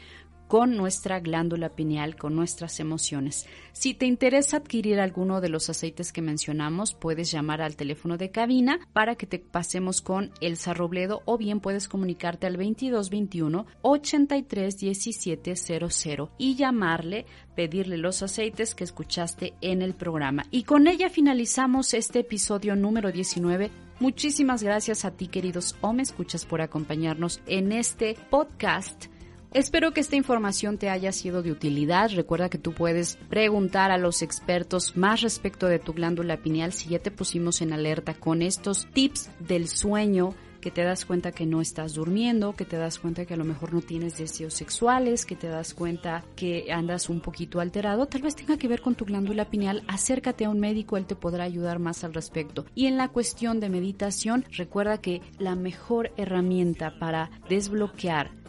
con 0.51 0.75
nuestra 0.75 1.21
glándula 1.21 1.69
pineal, 1.69 2.17
con 2.17 2.35
nuestras 2.35 2.81
emociones. 2.81 3.47
Si 3.71 3.93
te 3.93 4.05
interesa 4.05 4.57
adquirir 4.57 4.99
alguno 4.99 5.39
de 5.39 5.47
los 5.47 5.69
aceites 5.69 6.11
que 6.11 6.21
mencionamos, 6.21 6.93
puedes 6.93 7.31
llamar 7.31 7.61
al 7.61 7.77
teléfono 7.77 8.17
de 8.17 8.31
cabina 8.31 8.81
para 8.91 9.15
que 9.15 9.25
te 9.25 9.39
pasemos 9.39 10.01
con 10.01 10.31
Elsa 10.41 10.73
Robledo 10.73 11.21
o 11.23 11.37
bien 11.37 11.61
puedes 11.61 11.87
comunicarte 11.87 12.47
al 12.47 12.57
2221 12.57 13.65
831700 13.81 16.31
y 16.37 16.55
llamarle, 16.55 17.25
pedirle 17.55 17.95
los 17.95 18.21
aceites 18.21 18.75
que 18.75 18.83
escuchaste 18.83 19.53
en 19.61 19.81
el 19.81 19.95
programa. 19.95 20.43
Y 20.51 20.63
con 20.63 20.89
ella 20.89 21.09
finalizamos 21.09 21.93
este 21.93 22.19
episodio 22.19 22.75
número 22.75 23.13
19 23.13 23.71
Muchísimas 24.01 24.63
gracias 24.63 25.05
a 25.05 25.11
ti, 25.11 25.27
queridos 25.27 25.77
o 25.79 25.93
me 25.93 26.01
escuchas, 26.01 26.43
por 26.43 26.59
acompañarnos 26.59 27.39
en 27.45 27.71
este 27.71 28.17
podcast 28.31 29.10
Espero 29.53 29.91
que 29.91 29.99
esta 29.99 30.15
información 30.15 30.77
te 30.77 30.89
haya 30.89 31.11
sido 31.11 31.43
de 31.43 31.51
utilidad. 31.51 32.09
Recuerda 32.15 32.49
que 32.49 32.57
tú 32.57 32.71
puedes 32.71 33.17
preguntar 33.29 33.91
a 33.91 33.97
los 33.97 34.21
expertos 34.21 34.95
más 34.95 35.19
respecto 35.21 35.67
de 35.67 35.77
tu 35.77 35.91
glándula 35.91 36.37
pineal 36.37 36.71
si 36.71 36.87
ya 36.87 36.99
te 36.99 37.11
pusimos 37.11 37.61
en 37.61 37.73
alerta 37.73 38.13
con 38.13 38.41
estos 38.41 38.87
tips 38.93 39.29
del 39.39 39.67
sueño 39.67 40.33
que 40.61 40.71
te 40.71 40.83
das 40.83 41.05
cuenta 41.05 41.31
que 41.33 41.45
no 41.45 41.59
estás 41.59 41.95
durmiendo, 41.95 42.53
que 42.53 42.63
te 42.63 42.77
das 42.77 42.99
cuenta 42.99 43.25
que 43.25 43.33
a 43.33 43.37
lo 43.37 43.43
mejor 43.43 43.73
no 43.73 43.81
tienes 43.81 44.17
deseos 44.17 44.53
sexuales, 44.53 45.25
que 45.25 45.35
te 45.35 45.47
das 45.47 45.73
cuenta 45.73 46.23
que 46.35 46.71
andas 46.71 47.09
un 47.09 47.19
poquito 47.19 47.59
alterado, 47.59 48.05
tal 48.05 48.21
vez 48.21 48.35
tenga 48.35 48.57
que 48.57 48.67
ver 48.67 48.81
con 48.81 48.95
tu 48.95 49.03
glándula 49.03 49.49
pineal, 49.49 49.83
acércate 49.87 50.45
a 50.45 50.49
un 50.49 50.59
médico, 50.59 50.97
él 50.97 51.07
te 51.07 51.15
podrá 51.15 51.43
ayudar 51.43 51.79
más 51.79 52.03
al 52.03 52.13
respecto. 52.13 52.67
Y 52.75 52.85
en 52.85 52.95
la 52.95 53.09
cuestión 53.09 53.59
de 53.59 53.69
meditación, 53.69 54.45
recuerda 54.51 54.99
que 55.01 55.21
la 55.39 55.55
mejor 55.55 56.13
herramienta 56.15 56.99
para 56.99 57.31
desbloquear 57.49 58.40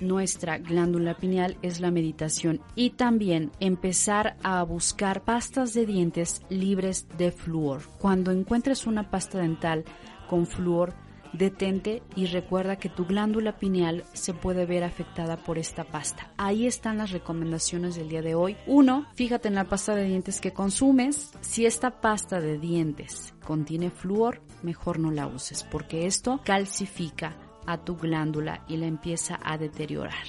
nuestra 0.00 0.58
glándula 0.58 1.16
pineal 1.16 1.56
es 1.62 1.80
la 1.80 1.90
meditación 1.90 2.60
y 2.74 2.90
también 2.90 3.50
empezar 3.60 4.36
a 4.42 4.62
buscar 4.62 5.22
pastas 5.22 5.74
de 5.74 5.86
dientes 5.86 6.42
libres 6.48 7.06
de 7.16 7.32
flúor. 7.32 7.82
Cuando 7.98 8.30
encuentres 8.30 8.86
una 8.86 9.10
pasta 9.10 9.38
dental 9.38 9.84
con 10.28 10.46
flúor, 10.46 10.94
detente 11.32 12.02
y 12.14 12.26
recuerda 12.26 12.76
que 12.76 12.88
tu 12.88 13.04
glándula 13.04 13.58
pineal 13.58 14.04
se 14.12 14.34
puede 14.34 14.66
ver 14.66 14.84
afectada 14.84 15.36
por 15.36 15.58
esta 15.58 15.84
pasta. 15.84 16.32
Ahí 16.36 16.66
están 16.66 16.98
las 16.98 17.10
recomendaciones 17.10 17.96
del 17.96 18.08
día 18.08 18.22
de 18.22 18.34
hoy. 18.34 18.56
Uno, 18.66 19.06
fíjate 19.14 19.48
en 19.48 19.54
la 19.54 19.64
pasta 19.64 19.94
de 19.94 20.04
dientes 20.04 20.40
que 20.40 20.52
consumes. 20.52 21.32
Si 21.40 21.66
esta 21.66 22.00
pasta 22.00 22.40
de 22.40 22.58
dientes 22.58 23.34
contiene 23.44 23.90
flúor, 23.90 24.42
mejor 24.62 24.98
no 24.98 25.10
la 25.10 25.26
uses 25.26 25.64
porque 25.64 26.06
esto 26.06 26.40
calcifica 26.44 27.36
a 27.66 27.78
tu 27.78 27.96
glándula 27.96 28.64
y 28.68 28.76
la 28.76 28.86
empieza 28.86 29.38
a 29.42 29.58
deteriorar. 29.58 30.24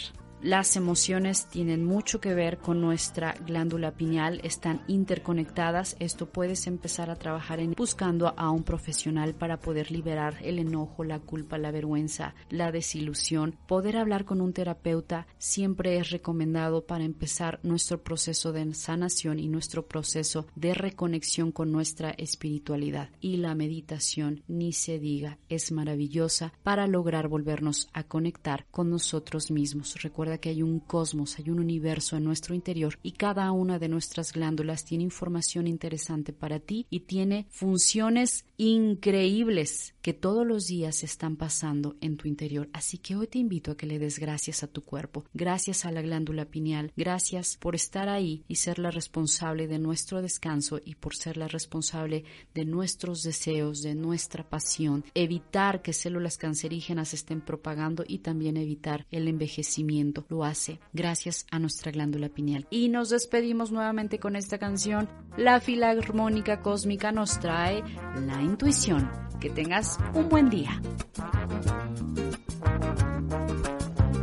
Las 0.46 0.76
emociones 0.76 1.48
tienen 1.48 1.84
mucho 1.84 2.22
que 2.22 2.36
ver 2.36 2.60
con 2.60 2.80
nuestra 2.80 3.34
glándula 3.48 3.96
pineal, 3.96 4.42
están 4.44 4.84
interconectadas. 4.88 5.96
Esto 6.00 6.28
puedes 6.28 6.68
empezar 6.68 7.10
a 7.10 7.16
trabajar 7.16 7.60
en 7.60 7.72
buscando 7.72 8.32
a 8.38 8.52
un 8.52 8.62
profesional 8.62 9.34
para 9.34 9.60
poder 9.60 9.90
liberar 9.90 10.38
el 10.44 10.60
enojo, 10.60 11.04
la 11.04 11.18
culpa, 11.18 11.58
la 11.58 11.72
vergüenza, 11.72 12.36
la 12.52 12.72
desilusión. 12.72 13.58
Poder 13.66 13.98
hablar 13.98 14.24
con 14.24 14.40
un 14.40 14.54
terapeuta 14.54 15.26
siempre 15.40 15.98
es 15.98 16.12
recomendado 16.12 16.86
para 16.86 17.06
empezar 17.06 17.60
nuestro 17.64 18.04
proceso 18.04 18.52
de 18.52 18.72
sanación 18.76 19.40
y 19.40 19.48
nuestro 19.48 19.88
proceso 19.88 20.46
de 20.54 20.76
reconexión 20.76 21.52
con 21.52 21.72
nuestra 21.72 22.12
espiritualidad. 22.12 23.10
Y 23.20 23.38
la 23.38 23.56
meditación, 23.56 24.44
ni 24.48 24.74
se 24.74 25.00
diga, 25.00 25.40
es 25.50 25.72
maravillosa 25.72 26.54
para 26.62 26.86
lograr 26.86 27.30
volvernos 27.30 27.90
a 27.94 28.04
conectar 28.04 28.68
con 28.70 28.92
nosotros 28.92 29.50
mismos. 29.50 29.96
Recuerda 30.04 30.35
que 30.38 30.50
hay 30.50 30.62
un 30.62 30.80
cosmos, 30.80 31.38
hay 31.40 31.50
un 31.50 31.60
universo 31.60 32.18
en 32.18 32.24
nuestro 32.24 32.56
interior 32.56 33.00
y 33.04 33.12
cada 33.12 33.52
una 33.52 33.80
de 33.80 33.88
nuestras 33.88 34.34
glándulas 34.34 34.86
tiene 34.86 35.04
información 35.04 35.68
interesante 35.68 36.34
para 36.34 36.60
ti 36.60 36.88
y 36.90 37.02
tiene 37.02 37.48
funciones 37.50 38.46
increíbles 38.58 39.96
que 40.02 40.14
todos 40.14 40.46
los 40.46 40.68
días 40.68 41.04
están 41.04 41.36
pasando 41.36 41.96
en 42.02 42.18
tu 42.18 42.28
interior. 42.28 42.70
Así 42.74 42.98
que 42.98 43.16
hoy 43.16 43.28
te 43.28 43.40
invito 43.40 43.72
a 43.72 43.78
que 43.78 43.88
le 43.88 44.00
des 44.00 44.20
gracias 44.20 44.64
a 44.64 44.68
tu 44.68 44.84
cuerpo, 44.84 45.26
gracias 45.34 45.86
a 45.86 45.92
la 45.92 46.02
glándula 46.02 46.46
pineal, 46.46 46.92
gracias 46.96 47.58
por 47.58 47.76
estar 47.76 48.08
ahí 48.10 48.44
y 48.48 48.56
ser 48.56 48.80
la 48.80 48.92
responsable 48.92 49.68
de 49.68 49.80
nuestro 49.80 50.22
descanso 50.22 50.80
y 50.84 50.96
por 50.96 51.16
ser 51.16 51.38
la 51.38 51.48
responsable 51.48 52.24
de 52.54 52.66
nuestros 52.66 53.24
deseos, 53.24 53.82
de 53.82 53.96
nuestra 53.96 54.48
pasión, 54.48 55.04
evitar 55.16 55.82
que 55.82 55.94
células 55.94 56.38
cancerígenas 56.38 57.14
estén 57.14 57.42
propagando 57.42 58.04
y 58.08 58.20
también 58.20 58.58
evitar 58.58 59.08
el 59.12 59.28
envejecimiento 59.28 60.26
lo 60.30 60.44
hace 60.44 60.80
gracias 60.94 61.46
a 61.52 61.60
nuestra 61.60 61.92
glándula 61.92 62.30
pineal. 62.30 62.68
Y 62.70 62.90
nos 62.90 63.10
despedimos 63.10 63.72
nuevamente 63.72 64.20
con 64.20 64.36
esta 64.36 64.58
canción. 64.58 65.10
La 65.38 65.60
filarmónica 65.60 66.62
cósmica 66.62 67.12
nos 67.12 67.40
trae 67.40 67.84
la 68.26 68.42
intuición. 68.46 69.10
Que 69.40 69.50
tengas 69.50 70.00
un 70.14 70.30
buen 70.30 70.50
día. 70.50 70.82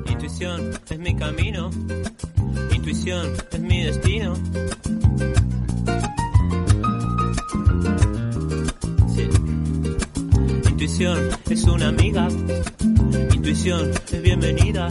Intuición 0.06 0.70
es 0.88 0.98
mi 0.98 1.14
camino. 1.14 1.70
Intuición 2.72 3.32
es 3.50 3.60
mi 3.60 3.84
destino. 3.84 4.34
Intuición 10.68 11.28
es 11.48 11.64
una 11.64 11.88
amiga, 11.88 12.28
intuición 13.32 13.90
es 14.10 14.22
bienvenida. 14.22 14.88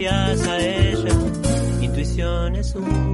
Gracias 0.00 0.48
a 0.48 0.58
ella. 0.58 1.14
Intuición 1.82 2.56
es 2.56 2.74
una 2.74 3.09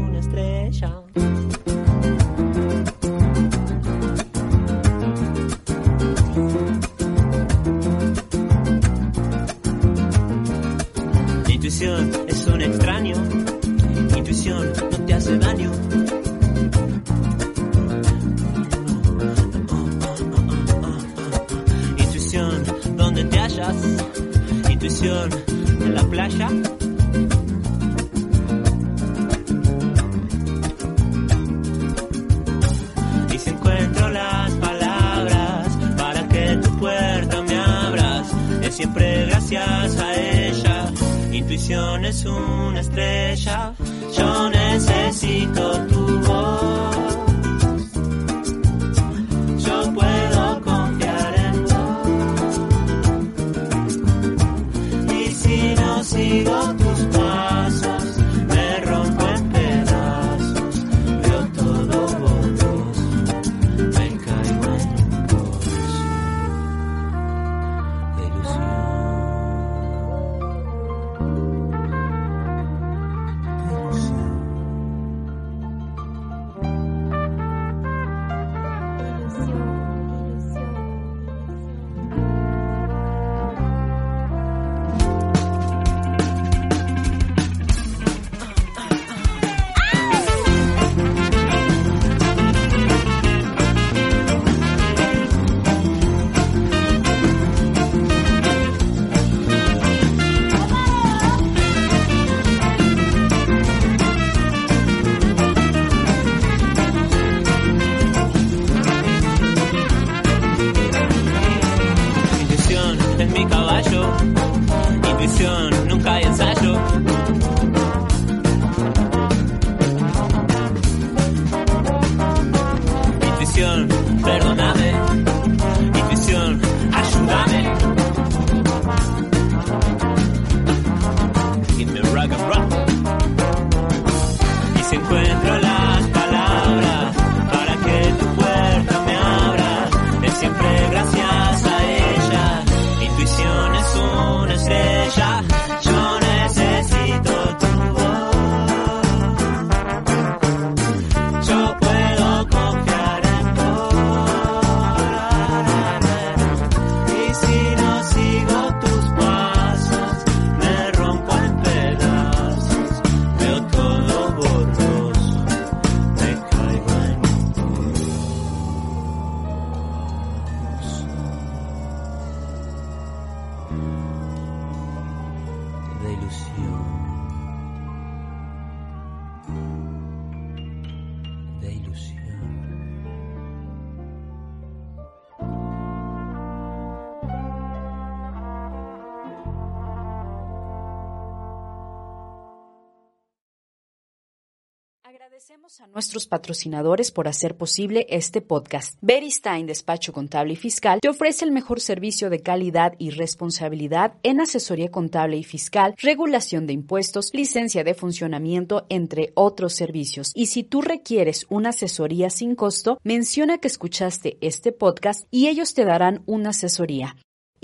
Agradecemos 195.08 195.80
a 195.80 195.86
nuestros 195.86 196.26
patrocinadores 196.26 197.12
por 197.12 197.28
hacer 197.28 197.56
posible 197.56 198.08
este 198.10 198.40
podcast. 198.40 198.98
Beristain 199.00 199.64
Despacho 199.64 200.12
Contable 200.12 200.54
y 200.54 200.56
Fiscal 200.56 200.98
te 201.00 201.08
ofrece 201.08 201.44
el 201.44 201.52
mejor 201.52 201.80
servicio 201.80 202.28
de 202.28 202.40
calidad 202.40 202.94
y 202.98 203.10
responsabilidad 203.10 204.14
en 204.24 204.40
asesoría 204.40 204.90
contable 204.90 205.36
y 205.36 205.44
fiscal, 205.44 205.94
regulación 205.98 206.66
de 206.66 206.72
impuestos, 206.72 207.30
licencia 207.32 207.84
de 207.84 207.94
funcionamiento, 207.94 208.84
entre 208.88 209.30
otros 209.36 209.74
servicios. 209.74 210.32
Y 210.34 210.46
si 210.46 210.64
tú 210.64 210.82
requieres 210.82 211.46
una 211.50 211.68
asesoría 211.68 212.28
sin 212.28 212.56
costo, 212.56 212.98
menciona 213.04 213.58
que 213.58 213.68
escuchaste 213.68 214.38
este 214.40 214.72
podcast 214.72 215.28
y 215.30 215.46
ellos 215.46 215.72
te 215.74 215.84
darán 215.84 216.24
una 216.26 216.50
asesoría. 216.50 217.14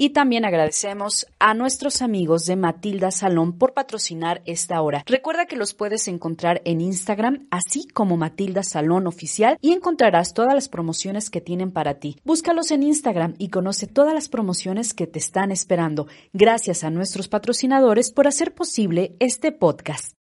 Y 0.02 0.10
también 0.10 0.44
agradecemos 0.44 1.28
a 1.38 1.54
nuestros 1.54 2.02
amigos 2.02 2.44
de 2.46 2.56
Matilda 2.56 3.12
Salón 3.12 3.56
por 3.56 3.72
patrocinar 3.72 4.42
esta 4.46 4.82
hora. 4.82 5.04
Recuerda 5.06 5.46
que 5.46 5.54
los 5.54 5.74
puedes 5.74 6.08
encontrar 6.08 6.60
en 6.64 6.80
Instagram, 6.80 7.46
así 7.52 7.86
como 7.86 8.16
Matilda 8.16 8.64
Salón 8.64 9.06
Oficial, 9.06 9.58
y 9.60 9.70
encontrarás 9.70 10.34
todas 10.34 10.54
las 10.54 10.68
promociones 10.68 11.30
que 11.30 11.40
tienen 11.40 11.70
para 11.70 12.00
ti. 12.00 12.16
Búscalos 12.24 12.72
en 12.72 12.82
Instagram 12.82 13.34
y 13.38 13.50
conoce 13.50 13.86
todas 13.86 14.12
las 14.12 14.28
promociones 14.28 14.92
que 14.92 15.06
te 15.06 15.20
están 15.20 15.52
esperando. 15.52 16.08
Gracias 16.32 16.82
a 16.82 16.90
nuestros 16.90 17.28
patrocinadores 17.28 18.10
por 18.10 18.26
hacer 18.26 18.56
posible 18.56 19.14
este 19.20 19.52
podcast. 19.52 20.16